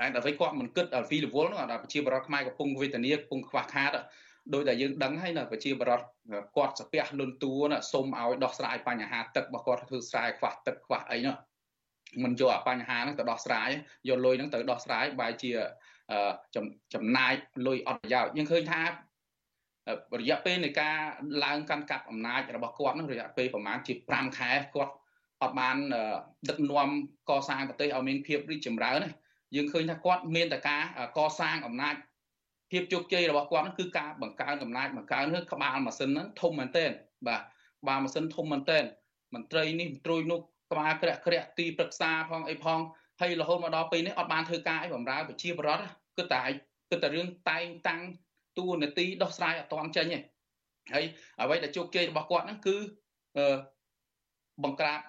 [0.00, 3.90] ហើយដល់ពេលគាត់មិនគិតដល់ពីរវល់ហ្នឹងដល់ប្រជាបរតខ្មែរកំពុងវេទនាកំពុងខ្វះខាត
[4.54, 6.00] ដោយតែយើងដឹងហើយណាប្រជាបរត
[6.56, 11.36] គាត់ស្ពះលុនតួណាសុំឲ្យដោះស្រាយបញ្ហាទឹករបស់គាត់ធ្វើស្រែខ្វះទឹកខ្វះអីនោះ
[12.24, 13.70] មិនយកអាបញ្ហាហ្នឹងទៅដោះស្រាយ
[14.08, 15.52] យកលុយហ្នឹងទៅដោះស្រាយបែរជា
[16.94, 17.32] ចំណាយ
[17.66, 18.80] លុយអត់ប្រយោជន៍យើងឃើញថា
[20.20, 20.96] រយៈពេលនៃការ
[21.44, 24.92] ឡើងកាន់កាប់អំណាចរបស់គាត់នឹងរយៈពេលប្រហែលជា5ខែគាត់
[25.42, 25.76] អត់បាន
[26.48, 26.88] ដឹកនាំ
[27.30, 29.10] កសាងប្រទេសឲ្យមានភាពរីកចម្រើនទេ
[29.54, 30.82] យើងឃើញថាគាត់មានតែការ
[31.18, 31.94] កសាងអំណាច
[32.70, 36.90] ភាពជោគជ័យរបស់គាត់គឺការបង្កើនអំណាចបង្កើនគឺក្បាលម៉ាស៊ីនហ្នឹងធំមែនទែន
[37.26, 37.40] បាទ
[37.80, 38.84] ក្បាលម៉ាស៊ីនធំមែនទែន
[39.34, 42.80] មន្ត្រីនេះមន្ត្រីនោះក្បាលក្រាក់ក្រាក់ទីប្រឹក្សាផងអីផង
[43.20, 45.84] ហើយរហូតមកដល់ពេលនេះអត់បានធ្វើការអីបំរើប្រជាពលរដ្ឋ
[46.18, 46.42] គឺតែ
[46.90, 48.00] គឺតែរឿងតែងតាំង
[48.58, 50.20] តួនាទីដោះស្រាយអត់ទាន់ចេញទេ
[50.94, 51.04] ហើយ
[51.40, 52.76] អ្វីដែលជោគជ័យរបស់គាត់ហ្នឹងគឺ
[54.64, 55.00] បង្ក្រាប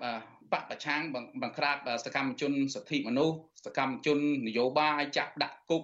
[0.54, 1.02] បកប្រឆាំង
[1.44, 5.84] បង្ក្រាបសកម្មជនសិទ្ធិមនុស្សសកម្មជននយោបាយចាប់ដាក់គុក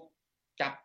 [0.61, 0.77] ចាប់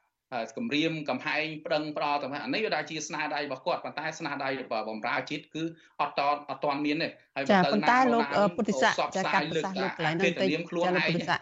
[0.56, 5.62] គម្រាមកំហែងប្តឹងផ្ដោតអានេះវាដែលជាស្នាដៃរបស់គាត់ប៉ុន្តែស្នាដៃរបស់បំរើជាតិគឺ
[6.00, 6.20] អត់ត
[6.50, 8.24] អត់ទាន់មានទេហើយចាប៉ុន្តែលោក
[8.56, 11.40] ពុទ្ធិស័កចាកាត់ប្រសាសន៍លោកកន្លែងហ្នឹងទៅចាលោកពុទ្ធិស័ក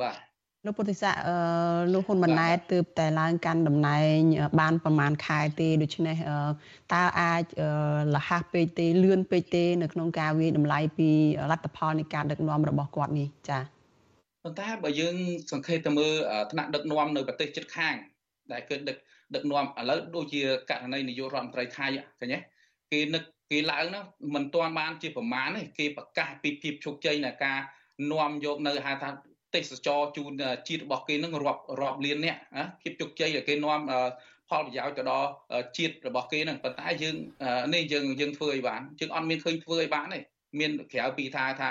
[0.00, 0.25] បាទ
[0.66, 1.36] លោកពុទ្ធិស័កអឺ
[1.92, 4.18] លោកហ៊ុនម៉ាណែតទើបតែឡើងកាន់តំណែង
[4.60, 6.16] បានប្រហែលខែទេដូច្នេះ
[6.94, 7.42] តើអាច
[8.14, 11.10] លះពេកទេលឿនពេកទេ នៅក្នុងការវាយតម្លៃពី
[11.50, 13.62] លទ្ធផលនៃការដឹកនាំរបស់គាត់នេះចា៎
[14.44, 15.16] ប៉ុន្តែបើយើង
[15.52, 16.12] សង្ខេបទៅមើល
[16.52, 17.94] ថ្នាក់ដឹកនាំនៅប្រទេសជិតខាង
[18.52, 18.96] ដែលគឺដឹក
[19.34, 21.86] ដឹកនាំឥឡូវដូចជាករណីនាយករដ្ឋមន្ត្រីថៃ
[22.20, 22.38] ឃើញទេ
[22.92, 24.04] គេនឹកគេឡើងនោះ
[24.34, 27.58] មិនទាន់បានជាប្រមាណទេគេប្រកាសពីភាពជោគជ័យនៃការ
[28.12, 29.10] នាំយកនៅហៅថា
[29.56, 30.32] ទេសចរជូន
[30.68, 32.36] ជាតិរបស់គេនឹងរាប់រាប់លានអ្នក
[32.82, 33.80] ភាពជោគជ័យដែលគេនាំ
[34.50, 35.28] ផលប្រយោជន៍ទៅដល់
[35.76, 37.16] ជាតិរបស់គេនឹងប៉ុន្តែយើង
[37.74, 40.20] នេះយើងយើងធ្វើឲ្យបានយើងអត់មានឃើញធ្វើឲ្យបានទេ
[40.60, 41.70] មានក្រៅពីថាថា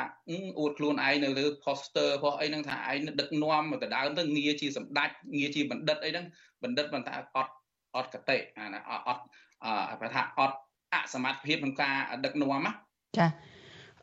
[0.59, 6.25] អួតខ្លួនឯងនៅលើ poster របស់អីហ្នឹងថាឯងដឹកនាំមកដដើមទៅងារជាសម្ដេចងារជាបណ្ឌិតអីហ្នឹង
[6.63, 7.53] បណ្ឌិតប៉ុន្តែអត់
[7.95, 10.57] អត់កតិអាណាអត់អត់ថាអត់
[10.93, 12.71] អសមត្ថភាពក្នុងការដឹកនាំណា
[13.17, 13.27] ចា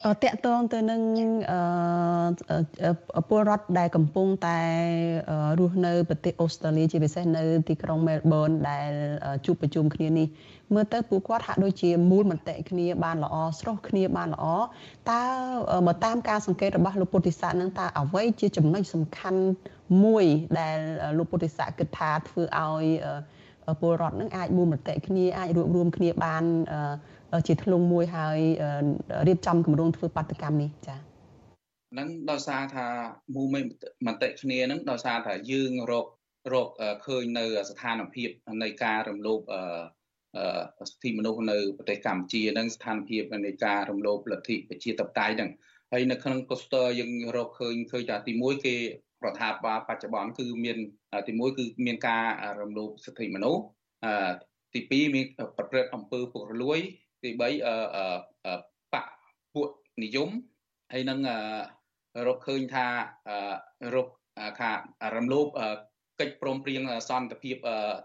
[0.04, 1.00] តកតងទៅនឹង
[3.28, 4.60] ពលរដ្ឋដែលកំពុងតែ
[5.60, 8.90] រស់នៅប្រទេសអូស្ត្រាលីជាពិសេសនៅទីក្រុងមែលប៊នដែល
[9.46, 10.26] ជួបប្រជុំគ្នានេះ
[10.74, 14.44] មើលទៅពួកគាត់ហាក់ដូចជាមូលមតិគ្នាបានល្អស្រស់គ្នាបានល្អ
[15.10, 15.22] តើ
[15.86, 19.42] បើតាមការសង្កេតរបស់លោកពុទ្ធិស័កនឹងតើអ្វីជាចំណុចសំខាន់
[20.04, 20.24] មួយ
[20.58, 20.78] ដែល
[21.18, 22.84] លោកពុទ្ធិស័កគិតថាធ្វើឲ្យ
[23.80, 26.44] ពលរដ្ឋនឹងអាចមូលមតិគ្នាអាចរួបរวมគ្នាបាន
[27.46, 28.38] ជាធ្លុងមួយហើយ
[29.26, 31.12] រៀបចំគម្រោងធ្វើបាតកម្មនេះចា៎
[31.92, 32.86] ហ្នឹងដោយសារថា
[33.34, 33.46] មូល
[34.06, 36.06] មតិគ្នាហ្នឹងដោយសារថាយើងរក
[36.52, 36.68] រក
[37.06, 38.28] ឃើញនៅស្ថានភាព
[38.62, 39.40] នៃការរំលោភ
[40.90, 45.50] សិទ្ធិមនុស្សនៅប្រទេសកម្ពុជានិងស្ថានភាពនៃការរំលោភលទ្ធិប្រជាធិបតេយ្យហ្នឹង
[45.92, 48.76] ហើយនៅក្នុង poster យើងរកឃើញឃើញថាទី1គេ
[49.24, 50.76] រដ្ឋាភិបាលបច្ចុប្បន្នគឺមាន
[51.26, 52.24] ទី1គឺមានការ
[52.60, 53.62] រំលោភសិទ្ធិមនុស្ស
[54.74, 55.26] ទី2មាន
[55.56, 56.80] ប្រព្រឹត្តអំពើពុករលួយ
[57.22, 58.54] ទី3អឺ
[58.92, 59.06] បក
[59.54, 59.68] ពួក
[60.04, 60.28] និយម
[60.92, 61.18] ហើយនឹង
[62.26, 62.86] រកឃើញថា
[63.94, 64.08] រក
[64.60, 64.70] ខា
[65.16, 65.46] រំលោភ
[66.20, 67.56] កិច្ចព្រមព្រៀងសន្តិភាព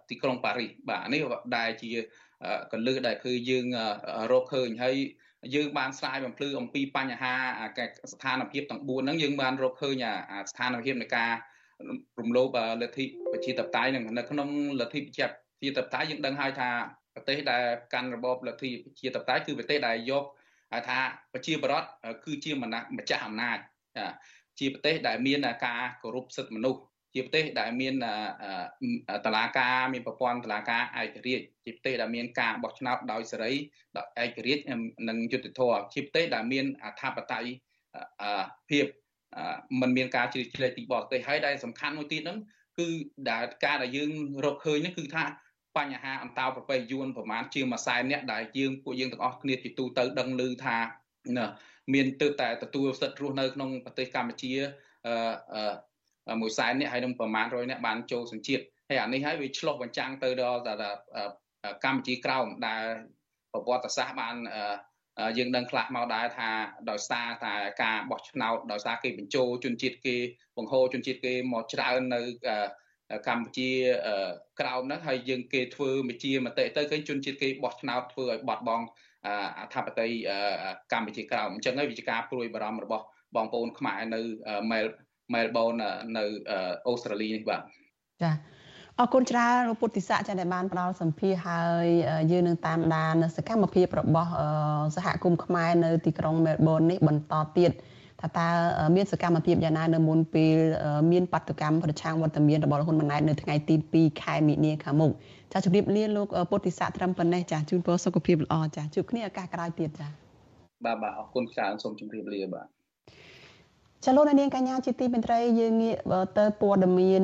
[0.10, 1.22] ទីក្រុងប៉ារីសបាទនេះ
[1.58, 1.92] ដែលជា
[2.72, 3.66] កលឹះដែលគឺយើង
[4.32, 4.96] រកឃើញហើយ
[5.56, 7.34] យើងបានស្រាយបំភ្លឺអំពីបញ្ហា
[8.14, 10.06] ស្ថានភាពទាំង4ហ្នឹងយើងបានរកឃើញ
[10.52, 11.32] ស្ថានភាពនៃការ
[12.20, 12.48] រំលោភ
[12.82, 14.50] លទ្ធិប្រជាធិបតេយ្យនឹងនៅក្នុង
[14.80, 16.70] លទ្ធិប្រជាធិបតេយ្យយើងដឹងហើយថា
[17.18, 17.64] ប្រទេសដែល
[17.94, 20.24] កាន់របបលទ្ធិប្រជាធិបតេយ្យគឺប្រទេសដែលយក
[20.90, 21.00] ថា
[21.34, 21.84] ប្រជាបរត
[22.26, 22.52] គឺជា
[22.98, 23.58] ម្ចាស់អំណាច
[24.60, 26.82] ជាប្រទេសដែលមានការគោរពសិទ្ធិមនុស្ស
[27.14, 27.94] ជាប្រទេសដែលមាន
[29.26, 33.54] តឡាការមានប្រព័ន្ធតឡាការឯករាជ្យជាប្រទេសដែលមានការបោះឆ្នោតដោយសេរី
[33.98, 34.64] ដោយឯករាជ្យ
[35.10, 37.50] និងយុត្តិធម៌ជាប្រទេសដែលមានអធិបតេយ្យ
[38.70, 38.86] ភាព
[39.82, 42.38] มันមានការជ្រៀតជ្រែកពីបរទេសហើយដែលសំខាន់មួយទៀតហ្នឹង
[42.80, 42.88] គឺ
[43.30, 44.12] ដែលការដែលយើង
[44.46, 45.24] រកឃើញហ្នឹងគឺថា
[45.78, 50.78] បញ្ហាអន្តោប្រវេសន៍យួនប្រមាណជាងមួយសែនអ្នកដែលយើងពួកយើងទាំងអស់គ្នាជាទូទៅដឹងឮថា
[51.94, 54.52] មានទើបតែទទួលសិទ្ធិរស់នៅក្នុងប្រទេសកម្ពុជា
[56.30, 60.62] អឺមួយសែននេះហើយនឹងប្រមាណ100នាក់បានចូលសញ្ជាតិហើយអានេះហើយវាឆ្លុះបញ្ចាំងទៅដល់
[61.86, 62.86] កម្ពុជាក្រោមដែល
[63.52, 64.36] ប្រវត្តិសាស្ត្របាន
[65.38, 66.50] យើងដឹងខ្លះមកដែរថា
[66.90, 70.16] ដោយសារតែការបោះឆ្នោតដោយសារគេបញ្ចូលជនជាតិគេ
[70.58, 72.22] បង្ហូរជនជាតិគេមកច្រើននៅ
[73.28, 73.70] កម្ពុជា
[74.60, 78.86] ក្រោមហ្នឹងហើយយើងគេធ្វើមជាមតិទៅឃើញជនជាតិគេបោះឆ្នោតធ្វើឲ្យបាត់បង់
[79.60, 80.16] អធិបតេយ្យ
[80.94, 83.06] កម្ពុជាក្រោមអញ្ចឹងហើយវិជាការព្រួយបារម្ភរបស់
[83.36, 84.22] បងប្អូនខ្មែរនៅ
[84.72, 84.86] មែល
[85.34, 85.74] មែលប៊ន
[86.18, 86.26] នៅ
[86.88, 87.62] អូស្ត្រាលីនេះបាទ
[88.24, 88.32] ចា
[89.00, 91.88] អរគុណច្រើនលោកពុទ្ធិស័កចាដែលបានផ្ដល់សម្ភារហើយ
[92.32, 94.32] យើងនឹងតាមដានសកម្មភាពរបស់
[94.96, 97.72] សហគមន៍ខ្មែរនៅទីក្រុងមែលប៊ននេះបន្តទៀត
[98.22, 98.48] ថាតើ
[98.96, 100.56] មានសកម្មភាពយ៉ាងណានៅមុនពេល
[101.12, 105.12] មានបដកម្មប្រឆាំងវត្តមានរបស់ហ៊ុនម៉ាណែតនៅថ្ងៃទី2ខែមិនិនាខាងមុខ
[105.52, 110.08] ចាជម្រាបលាលោកពុទ្ធិស័កត្រឹមប៉ុណ្ណេះចាជូនពរសុខភាពល្អចាជួបគ្នាឱកាសក្រោយទៀតចា
[110.86, 112.68] បាទបាទអរគុណច្រើនសូមជម្រាបលាបាទ
[114.10, 115.96] ចលនានាងកញ្ញាជាទីមេត្រីយើងងាក
[116.38, 117.24] ទៅព័ត៌មាន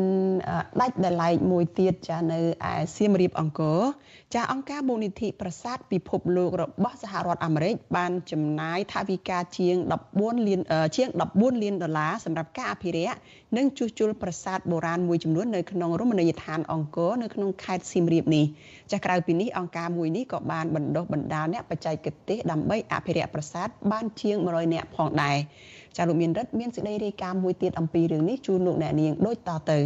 [0.82, 2.40] ដាច់ដライមួយទៀតចានៅ
[2.72, 3.80] ឯសៀមរាបអង្គរ
[4.34, 9.76] ចាអង្គការមូលនិធិប្រាសាទពិភពលោករបស់សហរដ្ឋអាមេរិកបានចំណាយថវិកាជាង
[10.12, 10.60] 14លាន
[10.96, 13.16] ជាង14លានដុល្លារសម្រាប់ការអភិរក្ស
[13.58, 18.46] និងជួសជុលប្រាសាទបុរាណមួយចំនួននៅក្នុងរមណីយដ្ឋានអង្គរនៅក្នុងខេត្តសៀមរាបនេះ
[18.92, 25.38] ចាក្រៅពីនេះអង្គការមួយនេះក៏បានបណ្ដុះបណ្ដាលអ្នកបច្ចេកទេសដើម្បីអភិរក្សប្រាសាទបានជាង100នាក់ផងដែរ
[25.98, 29.80] ចាលោកមានរិទ្ធមានសេចក្តីរាយការណ៍មួយទៀតអំពីរឿងនេះជូនលោកអ្នកនាងដូចតទៅ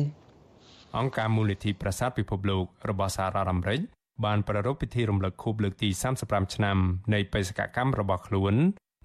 [0.98, 3.80] អង្គការមូលនិធិប្រាសាទពិភពលោករបស់សហរដ្ឋអាមេរិក
[4.26, 5.90] បានប្រារព្ធពិធីរំលឹកខួបលើកទី
[6.22, 6.78] 35ឆ្នាំ
[7.14, 8.56] នៃបេសកកម្មរបស់ខ្លួន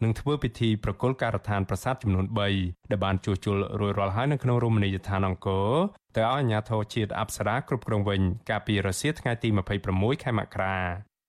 [0.02, 2.26] នឹងធ្វើពិធីប្រគល់ការដ្ឋានប្រាសាទចំនួន
[2.58, 5.70] 3ដែលបានជួសជុលរួចរាល់ហើយនៅក្នុងរមណីយដ្ឋានអង្គរ
[6.16, 9.48] ទៅឲ្យអាជ្ញាធរជាតិអប្សរាគ្រប់គ្រងវិញកាលពីរសៀលថ្ងៃទី
[9.86, 10.76] 26ខែមករា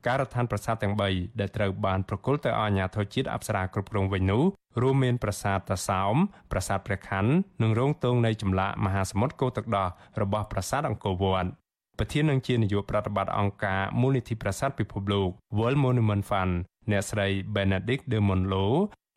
[0.06, 4.44] ការដ្ឋានប្រាសាទទាំង3ដែលត្រូវបានប្រគល់ទៅឲ្យអាជ្ញាធរជាតិអប្សរាគ្រប់គ្រងវិញនោះ
[4.82, 6.16] រួមមានប្រាសាទតាសោម
[6.52, 7.26] ប្រាសាទព្រះខ័ន
[7.62, 9.90] និងរោងទងនៃចម្លាក់មហាសមុទ្រគោទឹកដោះ
[10.22, 11.50] របស់ប្រាសាទអង្គរវត្ត
[11.98, 16.54] ប្រធាននឹងជានាយកប្រតិបត្តិអង្គការមូលនិធិប្រាសាទពិភពលោក World Monument Fund
[16.92, 18.66] អ្នកស្រី Benedict de Monlo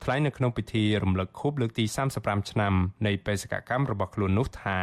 [0.04, 1.84] ថ្លែងនៅក្នុងពិធីរំលឹកខួបលើកទី
[2.18, 2.74] 35ឆ្នាំ
[3.06, 4.78] នៃបេសកកម្មរបស់ខ្លួននោះថា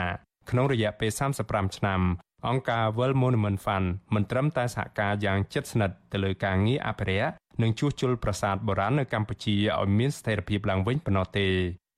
[0.49, 1.11] ក្នុងរយៈពេល
[1.43, 2.01] 35ឆ្នាំ
[2.49, 7.31] អង្គការ World Monument Fund មិនត្រឹមតែសហការយ៉ាងជិតស្និទ្ធទៅលើការងារអភិរក្ស
[7.61, 11.47] និងជួសជុលប្រាសាទបុរាណនៅកម្ពុជាឲ្យមានស្ថិរភាពឡើងវិញប៉ុណ្ណោះទេ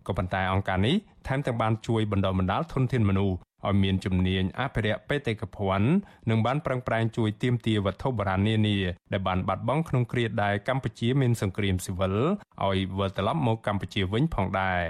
[0.08, 0.96] ក៏ប៉ុន្តែអង្គការនេះ
[1.28, 3.38] ថែមទាំងបានជួយបណ្ដុះបណ្ដាលធនធានមនុស្ស
[3.68, 5.90] ឲ្យមានជំនាញអភិរក្សបេតិកភណ្ឌ
[6.30, 8.78] និងបានប្រឹងប្រែងជួយទាមទារវត្ថុបុរាណនានា
[9.14, 12.16] ដែលបានបាត់បង់ក្នុងគ្រាដែលកម្ពុជាមានសង្គ្រាមស៊ីវិល
[12.64, 14.82] ឲ្យវិលត្រឡប់មកកម្ពុជាវិញផងដែរ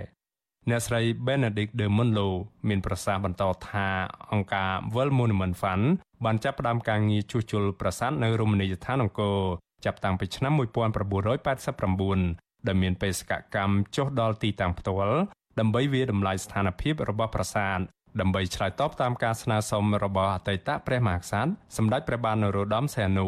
[0.70, 2.28] អ្នកស្រី Benedict de Monlo
[2.70, 3.88] មានប្រសាសន៍បន្តថា
[4.32, 5.86] អង្គការ World Monument Fund
[6.26, 9.38] បានចាប់ផ្ដើមការងារជួសជុលប្រាសាទនៅរមណីយដ្ឋានអង្គរ
[9.86, 15.18] ចាប់តាំងពីឆ្នាំ1989ដែលមានបេសកកម្មចុះដល់ទីតាំងផ្ទាល់
[15.59, 17.78] ដើម្បីវាតម្លៃស្ថានភាពរបស់ប្រាសាទ
[18.20, 23.28] ដើម្បីឆ្លើយតបតាមការស្នើសុំរបស់អតីតព្រះមហាក្សត្រសម្ដេចព្រះបាទនរោត្តមសីហនុ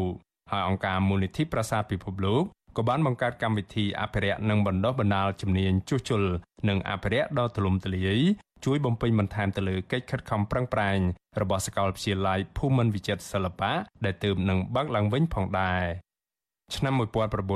[0.50, 2.44] ហើយអង្គការមូលនិធិប្រាសាទពិភពលោក
[2.78, 6.22] ក៏បានបង្កើតកម្មវិធីអភិរក្សនិងបណ្ដុះបណ្ដាលជំនាញជួសជុល
[6.68, 8.20] និងអភិរក្សដ៏ទូលំទូលាយ
[8.64, 10.98] ជួយបំពេញបន្ថែមទៅលើកិច្ចខិតខំប្រឹងប្រែង
[11.40, 13.72] របស់សាកលវិទ្យាល័យភូមិន្ទវិចិត្រសិល្បៈ
[14.04, 15.84] ដែលទើបនឹងបើកឡើងវិញផងដែរ
[16.76, 16.94] ឆ្នាំ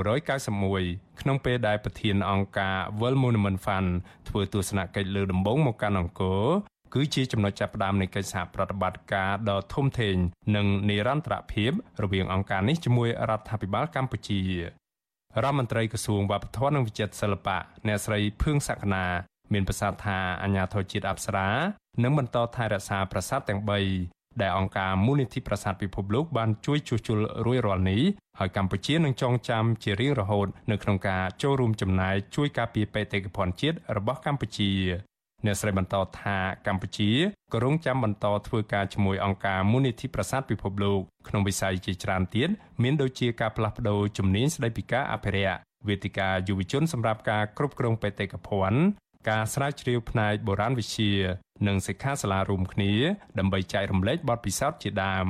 [0.09, 3.91] 1991ក្នុងពេលដែលប្រធានអង្គការ World Monument Fund
[4.29, 6.45] ធ្វើទស្សនកិច្ចលើដំបងមកកាន់អង្គរ
[6.95, 10.17] គឺជាចំណុចចាប់ផ្ដើមនៃកិច្ចសហប្រតិបត្តិការដ៏ធំធេង
[10.57, 11.71] និងនិរន្តរភាព
[12.03, 14.43] រវាងអង្គការនេះជាមួយរដ្ឋាភិបាលកម្ពុជា
[15.41, 19.05] រដ្ឋមន្ត្រីក្រសួងវប្បធម៌និងវិចិត្រសិល្បៈអ្នកស្រីភឿងសក្កណា
[19.53, 21.49] មានប្រសាសន៍ថាអាញាធរជាតិអប្សរា
[22.03, 28.03] នឹងបន្តថែរក្សាប្រាសាទទាំង3ដែលអង្គការមូលនិធិប្រាសាទពិភពលោកបានជួយជួសជុលរួចរាល់នេះ
[28.39, 34.71] ហើយកម្ពុជានឹងចងចាំជារៀងរហូតនៅក្នុងការចូលរួមចំណាយជួយការពារបេតិកភណ្ឌជាតិរបស់កម្ពុជា
[35.45, 36.37] អ្នកស្រីបន្តថា
[36.67, 37.11] កម្ពុជា
[37.53, 42.49] ក៏រងចាំបន្តធ្វើការជាមួយអង្គការមូលនិធិប្រាសាទពិភពលោកក្នុងវិស័យជាច្រើនទៀត
[42.83, 48.81] មានដូចជាការផ្លាស់ប្តូរជំនាញស្តីពីការអភិរក្សវេទិកាយុវជនសម្រាប់ការគ្រប់គ្រងបេតិកភណ្ឌ
[49.29, 51.13] ការស្រាវជ្រាវផ្នែកបុរាណវិទ្យា
[51.67, 52.93] និងសិក្ខាសាលារួមគ្នា
[53.39, 55.29] ដើម្បីចែករំលែកបទពិសោធន៍ជាដើម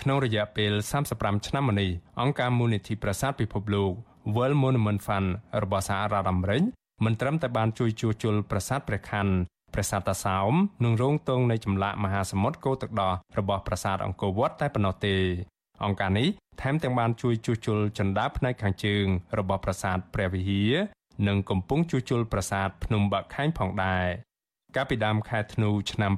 [0.00, 0.72] ក្នុងរយៈពេល
[1.10, 3.92] 35ឆ្នាំមកនេះអង្គការមូលនិធិប្រាសាទពិភពលោក
[4.34, 5.28] World Monument Fund
[5.62, 6.62] របស់សហរដ្ឋអាមេរិក
[7.04, 9.26] មិនត្រឹមតែបានជួយជួសជុលប្រាសាទព្រះខ័ន
[9.74, 10.52] ប្រាសាទតាសោម
[10.84, 15.16] និងរោងទងនៃចម្លាក់មហាសមុទ្រគោទឹកដោះរបស់ប្រាសាទអង្គរវត្តតែប៉ុណ្ណោះទេ
[15.84, 16.28] អង្គការនេះ
[16.60, 19.04] ថែមទាំងបានជួយជួសជុលជណ្ដើរផ្នែកខាងជើង
[19.38, 20.72] របស់ប្រាសាទព្រះវិហារ
[21.28, 24.06] និងកំពុងជួសជុលប្រាសាទភ្នំបាក់ខែងផងដែរ
[24.76, 26.12] កាលពីដើមខែធ្នូឆ្នាំ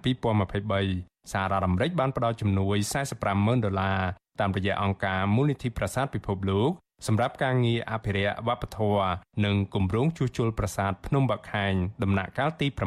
[0.64, 2.76] 2023សហរដ្ឋអាមេរិកបានផ្តល់ជំនួយ
[3.12, 4.00] 45ម៉ឺនដុល្លារ
[4.40, 6.70] តាមរយៈអង្គការមូលនិធិប្រាសាទពិភពលោក
[7.06, 9.08] សម្រាប់ការងារអភិរក្សវប្បធម៌
[9.44, 12.78] និងគម្រោងជួសជុលប្រាសាទភ្នំបាក់ខែងដំណាក់កាលទី7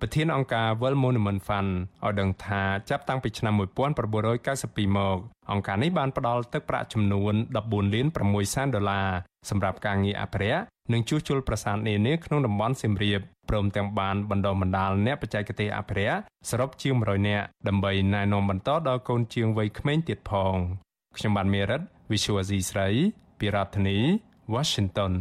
[0.00, 1.70] ប្រធានអង្គការ World Monument Fund
[2.04, 5.18] ឲ្យដឹងថាចាប់តាំងពីឆ្នាំ1992មក
[5.52, 7.34] អង្គការនេះបានផ្ដល់ទឹកប្រាក់ចំនួន
[7.64, 9.08] 14លាន6សែនដុល្លារ
[9.50, 10.62] សម្រាប់ការងារអភិរក្ស
[10.92, 16.18] និងជួសជុលប្រាសាទនានាក្នុងតំបន់សៀមរាបព្រមទាំងបានបណ្ដុះបណ្ដាលអ្នកបច្ចេកទេសអភិរក្ស
[16.50, 20.54] សរុបជាង100នាក់ដើម្បីណែនាំបន្តដល់កូនជាងវ័យក្មេងទៀតផង
[21.16, 21.80] ខ្ញុំបានមេរិត
[22.10, 22.88] Visual Asia ស្រី
[23.38, 23.98] ពីរដ្ឋធានី
[24.54, 25.12] Washington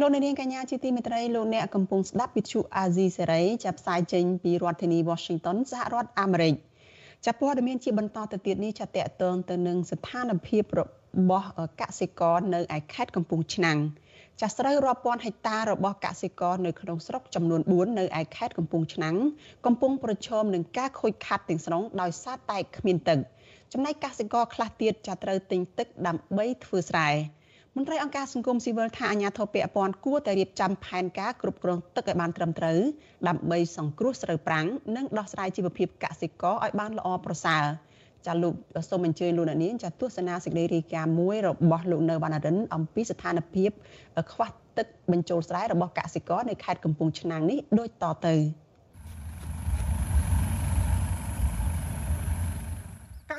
[0.00, 6.54] លោកនាងកញ្ញាជាទីមេត្រីលោកអ្នកកំពុងស្ដាប់វិទ្យុអាស៊ីសេរីចាប់ផ្សាយចេញពីរដ្ឋធានី Washington សហរដ្ឋអាមេរិក
[7.26, 9.02] ចាប់ព័ត៌មានជាបន្តទៅទៀតនេះចាតតទៅ
[9.50, 10.80] ទៅនឹងស្ថានភាពរ
[11.30, 11.48] បស់
[11.80, 13.78] កសិករនៅឯខេត្តកំពង់ឆ្នាំង
[14.40, 19.16] ចាស់ស្រូវរាប់ពាន់ហិកតារបស់កសិករនៅក្នុងស្រុកចំនួន4នៅឯខេត្តកំពង់ឆ្នាំង
[19.66, 23.18] កំពុងប្រឈមនឹងការខូចខាតទាំងស្រុងដោយសារតែគ្មានទឹក
[23.72, 27.08] ចំណែកកសិករខ្លះទៀតចាត្រូវទិញទឹកដើម្បីធ្វើស្រែ
[27.76, 32.78] មន្ត្រីអង្គការសង្គមស៊ីវិលថាអាជ្ញាធរពាក់ព័ន្ធគួរតែរៀបចំផែនការគ្រប់គ្រងទឹកឲ្យបានត្រឹមត្រូវ
[33.28, 34.66] ដើម្បីសង្គ្រោះស្រូវប្រាំង
[34.96, 37.64] និងដោះស្រាយជីវភាពកសិករឲ្យបានល្អប្រសើរ
[38.26, 38.54] ចាលោក
[38.90, 43.70] សូមអញ្ជើញលោកអ្នកនាងចាទស្សនាសេចក្តីរាយការណ៍មួយរបស់លោកនៅវណ្ណរិនអំពីស្ថានភាព
[44.32, 44.48] ខ្វះ
[44.78, 48.34] ទឹកបញ្ចូលស្រែរបស់កសិករនៅខេត្តកំពង់ឆ្នាំងនេះដូចតទៅ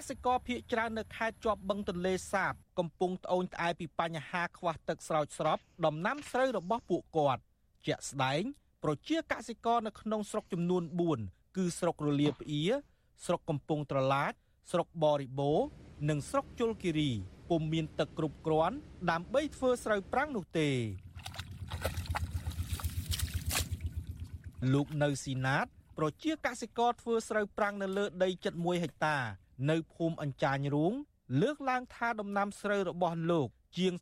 [0.10, 7.42] សិករភៀកច្រើននៅខេត្តជាប់បឹងទន្លេសាប កំពុងត្អូញត្អែពីបញ្ហាខ្វះទឹកស្រោចស្រពដំណាំស្រូវរបស់ពួកគាត់
[7.86, 8.42] ជាក់ស្ដែង
[8.84, 10.84] ប្រជាកសិករនៅក្នុងស្រុកចំនួន
[11.20, 12.64] 4គឺស្រុករលាផ្អៀ
[13.26, 14.34] ស្រុកកំពង់ត្រឡាច
[14.72, 15.60] ស្រុកបរិបូរ
[16.10, 17.12] និងស្រុកជលគិរី
[17.50, 18.76] ពុំមានទឹកគ្រប់គ្រាន់
[19.12, 20.70] ដើម្បីធ្វើស្រូវប្រាំងនោះទេ
[24.74, 25.66] លោកនៅស៊ីណាត
[25.98, 29.18] ប្រជាកសិករធ្វើស្រូវប្រាំងនៅលើដីជិត1ហិកតា
[29.70, 30.94] នៅភូមិអញ្ចាញរូង
[31.42, 33.48] លើកឡើងថាដំណាំស្រូវរបស់លោក
[33.78, 33.94] ជាង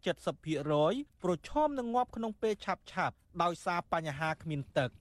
[0.58, 4.92] 70%ប្រឈមនឹងងាប់ក្នុងពេលឆាប់ឆាប់ដោយសារបញ្ហាគ្មានទឹក។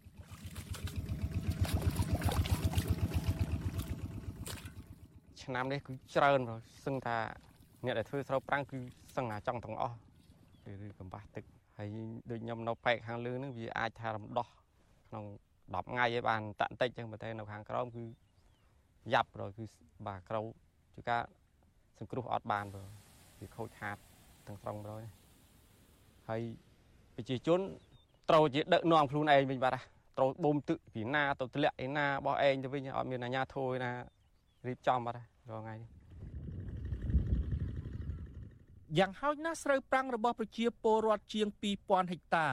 [5.49, 6.41] ឆ្នាំនេះគឺច្រើន
[6.87, 7.17] សឹងថា
[7.85, 8.79] អ្នកដែលធ្វើស្រូវប្រាំងគឺ
[9.17, 9.97] សឹងតែចង់ទាំងអស់
[10.87, 11.45] ឬកំបាស់ទឹក
[11.79, 11.89] ហើយ
[12.31, 14.49] ដូចខ្ញុំនៅប៉ែកខាងលើហ្នឹងវាអាចថារំដោះ
[15.09, 15.25] ក្នុង
[15.57, 18.05] 10ថ្ងៃឯបានតាក់តិចចឹងប៉ុន្តែនៅខាងក្រោមគឺ
[19.13, 19.65] យ៉ាប់ rồi គឺ
[20.07, 20.41] បាទក្រៅ
[20.95, 21.23] ជាការ
[21.99, 22.83] សង្គ្រោះអត់បានបើ
[23.41, 23.97] វាខូចខាត
[24.47, 25.05] ទាំងស្រុង rồi
[26.29, 26.41] ហើយ
[27.17, 27.61] ប្រជាជន
[28.31, 29.77] ត្រូវជាដឹកនាំខ្លួនឯងវិញបាទ
[30.19, 33.93] ត្រូវបូមទឹកពីណាទៅធ្លាក់ឯណាបោះឯងទៅវិញអត់មានអាជ្ញាធរឯណា
[34.67, 35.91] រៀបចំបាទរាល់ថ្ងៃនេះ
[38.99, 41.47] យ៉ាងហោចណាស់ស្រូវប្រាំងរបស់ប្រជាពលរដ្ឋជាង
[41.81, 42.47] 2000ហិកតា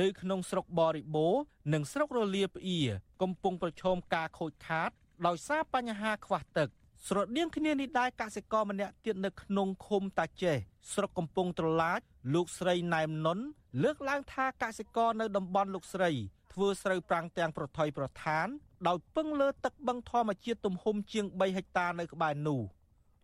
[0.00, 1.34] នៅក្នុងស្រុកបរិបូរ
[1.74, 2.80] និងស្រុករលាផ្អៀ
[3.22, 4.90] កំពុងប្រឈមការខូចខាត
[5.26, 6.68] ដោយសារបញ្ហាខ្វះទឹក
[7.06, 10.56] ស្រដៀងគ្នានេះដែរកសិករម្នាក់ទៀតនៅក្នុងឃុំតាចេះ
[10.92, 12.00] ស្រុកកំពង់ត្រឡាច
[12.34, 13.38] លោកស្រីណែមនុន
[13.82, 16.10] លើកឡើងថាកសិករនៅតំបន់លោកស្រី
[16.52, 18.46] ធ្វើស្រូវប្រាំងទាំងប្រថុយប្រឋាន
[18.88, 22.60] ដោយពឹងលើទឹកបឹងធម្មជាតិទំហំជាង3ហិកតានៅក្បែរនោះ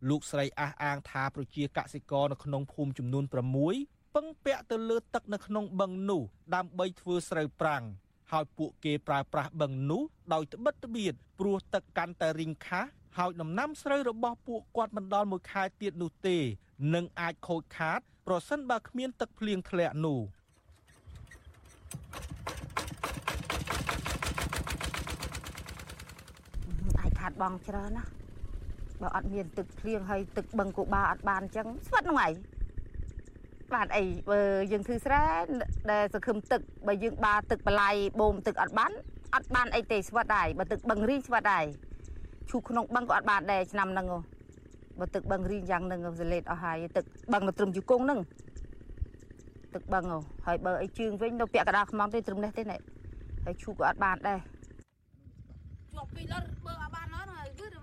[0.08, 3.24] លោកស្រីអះអាងថាប្រជាកសិករនៅក្នុងភូមិចំនួន
[3.68, 6.22] 6ពឹងពាក់ទៅលើទឹកនៅក្នុងបឹងនោះ
[6.54, 7.84] ដើម្បីធ្វើស្រូវប្រាំង
[8.32, 10.02] ហើយពួកគេប្រើប្រាស់បឹងនោះ
[10.32, 16.36] ដោយត្បិតត្បៀតព្រោះទឹកកាន់តែរីងខាស់ហើយដំណាំស្រូវរបស់ពួកគាត់មិនដល់មួយខែទៀតនោះទេ
[16.94, 20.20] នឹងអាចខូចខាតប្រសិនបើគ្មានទឹកភ្លៀងធ្លាក់នោះ
[27.18, 28.04] ខាត់បងច្រើនណា
[29.00, 32.32] បើអត់មានទឹកភ្លៀងហើយទឹកបឹងគូបាអត់បានអញ្ចឹងស្វិតហ្នឹងឯង
[33.74, 34.40] បាទអីបើ
[34.72, 35.24] យើងធ្វើស្រែ
[35.90, 38.92] ដែលសង្ឃឹមទឹកបើយើងបាទឹកបលាយបូមទឹកអត់បាន
[39.34, 41.64] អត់បានអីទេស្វិតដែរបើទឹកបឹងរីងស្វិតដែរ
[42.50, 44.06] ឈូក្នុងបឹងក៏អត់បានដែរឆ្នាំហ្នឹង
[44.98, 48.20] បើទឹកបឹងរីងយ៉ាងហ្នឹងសលេតអស់ហើយទឹកបឹងនៅត្រឹមជង្គង់ហ្នឹង
[49.74, 50.04] ទឹកបឹង
[50.46, 52.76] ហើយបើអីជើងវិញនៅពាក់កណ្ដាលខ្មងទេត្រឹមនេះទេណែ
[53.44, 54.38] ហើយឈូក៏អត់បានដែរ
[55.94, 56.34] ជាប់ពីល
[56.66, 57.78] បើអត់បានអត់ហើយគឺ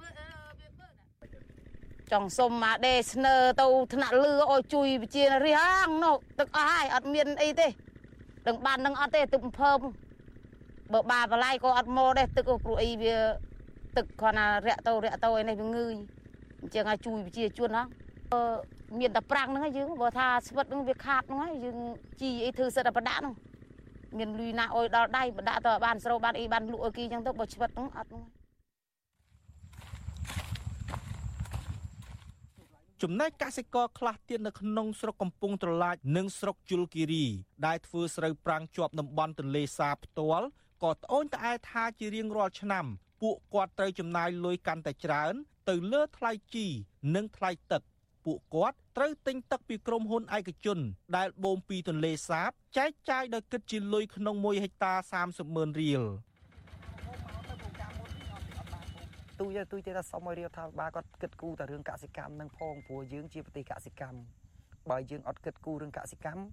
[2.11, 7.67] ចង់សុំមកដេស្នើទៅថ្នាក់លឺឲ្យជួយវិជារាហាងនោះទឹកអស់ហើយអត់មានអីទេ
[8.47, 9.79] ដឹងបាននឹងអត់ទេទឹកអំភើម
[10.93, 13.15] បើបាបលាយក៏អត់មកដែរទឹកព្រោះអីវា
[13.97, 15.95] ទឹកគ្រាន់តែរាក់ទៅរាក់ទៅឯនេះវាងើយ
[16.61, 17.87] អញ្ចឹងឲ្យជួយវិជាជនហ្នឹង
[18.99, 21.77] មានតែប្រាំងហ្នឹងយើងបើថាស្វិតហ្នឹងវាខាតហ្នឹងហើយយើង
[22.21, 23.33] ជីអីធ្វើសិតតែប្រដាក់ហ្នឹង
[24.17, 28.23] មានលុយណាអុយដល់ដៃបដាក់ទៅបានស្រូវបានអីបានលក់អីគេអញ្ចឹងទៅបើស្វិតហ្នឹងអត់ហ្នឹង
[33.03, 37.25] ចំណែកកសិករខ្លះទៀតនៅក្នុងស្រុកកំពង់ត្រឡាចនិងស្រុកជលគិរី
[37.65, 40.47] ដែលធ្វើស្រូវប្រាំងជាប់តំបន់ទន្លេសាបផ្ទាល់
[40.83, 42.85] ក៏ត្អូញត្អែថាជារៀងរាល់ឆ្នាំ
[43.21, 45.33] ពួកគាត់ត្រូវចំណាយលុយកាន់តែច្រើន
[45.69, 46.65] ទៅលើថ្លៃជី
[47.15, 47.81] និងថ្លៃទឹក
[48.25, 50.79] ពួកគាត់ត្រូវទិញទឹកពីក្រុមហ៊ុនឯកជន
[51.17, 54.93] ដែលបូមពីទន្លេសាបចែកចាយដោយគិតជាលុយក្នុង1ហិកតា
[55.25, 56.03] 30ម៉ឺនរៀល
[59.39, 64.19] ទូយទូយទេថាសុំឲ្យរាជរដ្ឋាភិបាលគាត់គិតគូរតែរឿងកសិកម្មនឹងផងព្រោះយើងជាប្រទេសកសិកម្ម
[64.89, 66.43] បើយើងអត់គិតគូររឿងកសិកម្ម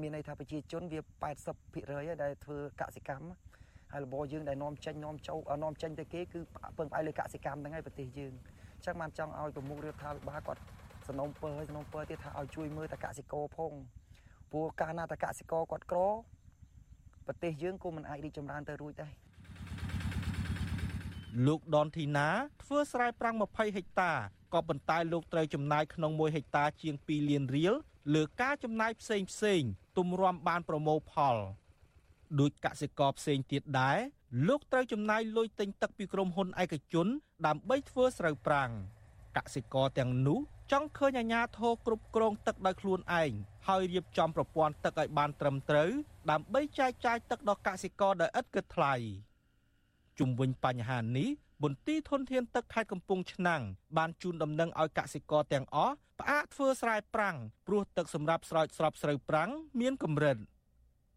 [0.00, 1.00] មានន័យថាប្រជាជនវា
[1.48, 3.28] 80%ហើយដែលធ្វើកសិកម្ម
[3.92, 6.40] ហើយរបរយើងដែលនាំចេញនាំចូលនាំចេញទៅគេគឺ
[6.78, 8.32] ពឹងផ្អែកលើកសិកម្មហ្នឹងហើយប្រទេសយើង
[8.76, 10.62] អញ្ចឹងបានចង់ឲ្យប្រមុខរដ្ឋាភិបាលគាត់
[11.08, 13.72] សំណុំពើហើយសំណុំពើទៀតថាឲ្យជួយមើលតកសិករផង
[14.52, 16.00] ព្រោះកាលណាតកសិករគាត់ក្រ
[17.26, 19.25] ប្រទេសយើងក៏មិនអាចរីកចម្រើនទៅរួចដែរ
[21.44, 22.28] លោកដនធីណា
[22.62, 24.12] ធ្វើស្រែប្រាំង20ហិកតា
[24.54, 27.74] ក៏ប៉ុន្តែលោកត្រូវចំណាយក្នុង1ហិកតាជាង2លានរៀល
[28.14, 29.62] លើការចំណាយផ្សេងផ្សេង
[29.98, 31.36] ទម្រាំបានប្រមូលផល
[32.40, 33.98] ដូចកសិករផ្សេងទៀតដែរ
[34.48, 37.06] លោកត្រូវចំណាយលុយទិញទឹកពីក្រុមហ៊ុនឯកជន
[37.46, 38.70] ដើម្បីធ្វើស្រូវប្រាំង
[39.36, 40.38] កសិករទាំងនោះ
[40.72, 43.30] ចង់ឃើញអាជ្ញាធរគ្រប់គ្រងទឹកដោយខ្លួនឯង
[43.68, 45.90] ហើយរៀបចំប្រព័ន្ធទឹកឲ្យបានត្រឹមត្រូវ
[46.30, 48.94] ដើម្បីចែកចាយទឹកដល់កសិករដោយឥតគិតថ្លៃ
[50.18, 51.28] ជុំវិញបញ្ហានេះ
[51.62, 53.62] មន្ទីរធនធានទឹកខេត្តកំពង់ឆ្នាំង
[53.96, 57.36] បានជូនដំណឹងឲ្យកសិករទាំងអស់ផ្អាកធ្វើស្រែប្រាំង
[57.66, 59.50] ព្រោះទឹកសម្រាប់ស្រោចស្រពស្រូវប្រាំង
[59.80, 60.36] មានកម្រិត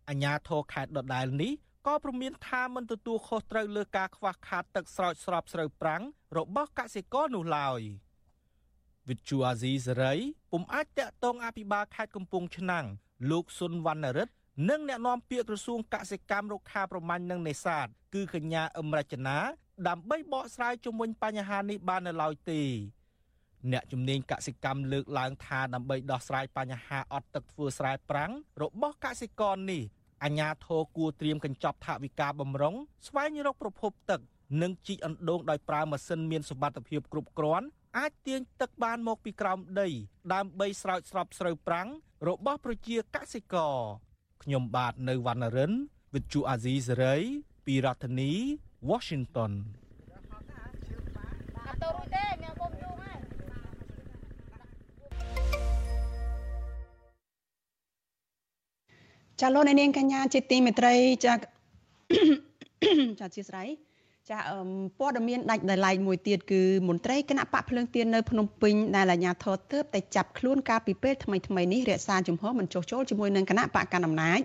[0.10, 1.54] អាជ្ញាធរខេត្តដដែលនេះ
[1.88, 6.04] ក៏ព្រមានថាមិនទទួលខុសត្រូវលើការខ្វះខាតទឹកស្រោចស្រពស្រូវប្រាំង
[6.38, 7.82] របស់កសិករនោះឡើយ។
[9.10, 10.14] វិទ្យុអាស៊ីសេរី
[10.52, 12.86] ពុំអាចតាក់ទងអភិបាលខេត្តកំពង់ឆ្នាំង
[13.32, 14.34] លោកសុនវណ្ណរិទ្ធ
[14.68, 19.38] និងអ្នកនាំពាក្យក្រសួងកសិកម្មរុក្ខាប្រមាញ់និងនេសាទគឺកញ្ញាអឹមរចនា
[19.88, 22.62] ដើម្បីបកស្រាយជុំវិញបញ្ហានេះបាននៅឡើយទេ
[23.72, 28.32] អ្នកជំនាញកសិកម្មលើកឡើងថាដើម្បីដោះស្រាយបញ្ហាអត់ទឹកធ្វើស្រែប្រាំង
[28.62, 29.82] របស់កសិករនេះ
[30.24, 32.76] អាជ្ញាធរគួរត្រៀមកញ្ចប់ថវិកាបំរុង
[33.08, 34.20] ស្វែងរកប្រភពទឹក
[34.62, 39.90] និងជីកអណ្ដូងដោយប្រើម៉ាស៊ីនមានសមត្ថភាពគ្រប់គ្រាន់អាចទាញទឹកបានមកពីក្រោមដី
[40.34, 41.88] ដើម្បីស្រោចស្រពស្រូវប្រាំង
[42.28, 43.78] របស់ប្រជាកសិករ
[44.44, 45.72] ខ្ញុំបាទនៅវណ្ណរិន
[46.14, 47.22] With Chu Azizi Saray
[47.66, 48.32] ពីរដ្ឋធានី
[48.90, 49.52] Washington
[51.66, 53.18] អត់ទៅរួចទេមានបូមយូរហើយ
[59.40, 61.34] ចាលោកនាងកញ្ញាជាទីមេត្រីចា
[63.20, 63.89] ចាអធិស្ឋាន
[64.32, 64.42] ចា
[65.00, 74.40] ព័ត៌មានដាច់ដោយឡែកមួយទៀតគឺមន្ត្រីគណៈបកភ្លើងទៀននៅភ្នំពេញដែលអាជ្ញាធរទើបតែចាប់ខ្លួនកាលពីពេលថ្មីថ្មីនេះរក្សាជំហរមិនចុះចូលជាមួយនឹងគណៈបកកណ្ដាលអំណាច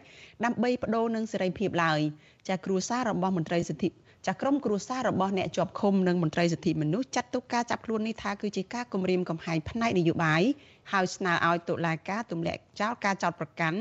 [0.44, 2.00] ដើម្បីបដូរនឹងសេរីភាពឡើយ
[2.48, 3.88] ចាគ្រួសាររបស់មន្ត្រីសិទ្ធិ
[4.26, 10.42] ចាក្រុមគ្រួសាររបស់អ្នកជាប់ឃុំនិងមន្ត្រីសិទ្ធិមនុស្សចាត់ទុកការចាប់ខ្លួននេះថាគឺជាការគំរាមកំហែងផ្នែកនយោបាយ
[10.92, 13.78] ហើយស្នើឲ្យតុលាការទម្លាក់ចោលការចោទប្រកាន់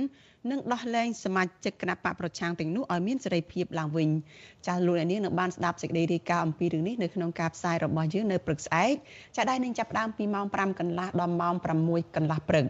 [0.50, 4.10] និងដោះលែងសមាជិកគណៈបកប្រឆាំងទាំងនោះឲ្យមានសេរីភាពឡើងវិញ
[4.68, 8.94] ចាលោកអ្នកនាងនឹងបានស្ដាប់សេចក្តីរាយការណ៍អំពីរឿងនេះនៅក្នុងការផ្សាយរបស់យើងនៅព្រឹកស្អែក
[9.36, 12.66] ចាដែលនឹងចាប់ផ្ដើមពីម៉ោង5កន្លះដល់ម៉ោង6កន្លះព្រឹក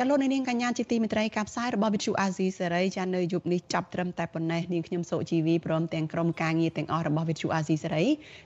[0.00, 8.04] ចលនានាងកញ្ញាជាទីមេត្រីការផ្សាយរបស់វិទ្យុអាស៊ីសេរីចានៅយប់នេះចាប់ត្រឹមតែប៉ុណ្ណេះនាងខ្ញុំសុជីវីព្រមទាំងក្រុមការងារទាំងអស់របស់វិទ្យុអាស៊ីសេរី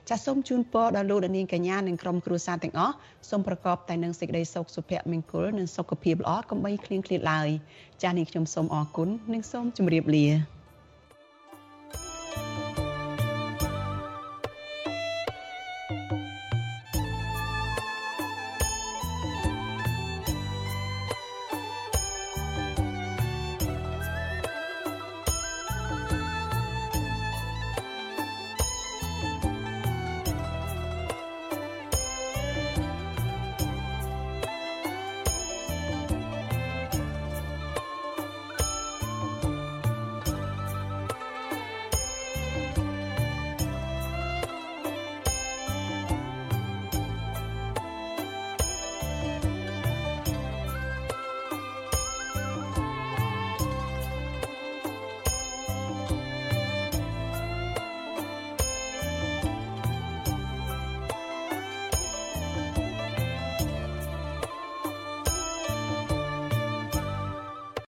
[0.09, 2.95] ចាសូមជូនពរដល់លោកនាងកញ្ញានិងក្រុមគ្រួសារទាំងអស់
[3.29, 7.49] សូមប្រកបតែនឹងសេចក្តីសុខសុភមង្គលនិងសុខភាពល្អកុំបីឃ្លៀងឃ្លាតឡើយ
[8.03, 10.62] ចានាងខ្ញុំសូមអរគុណនិងសូមជម្រាបលា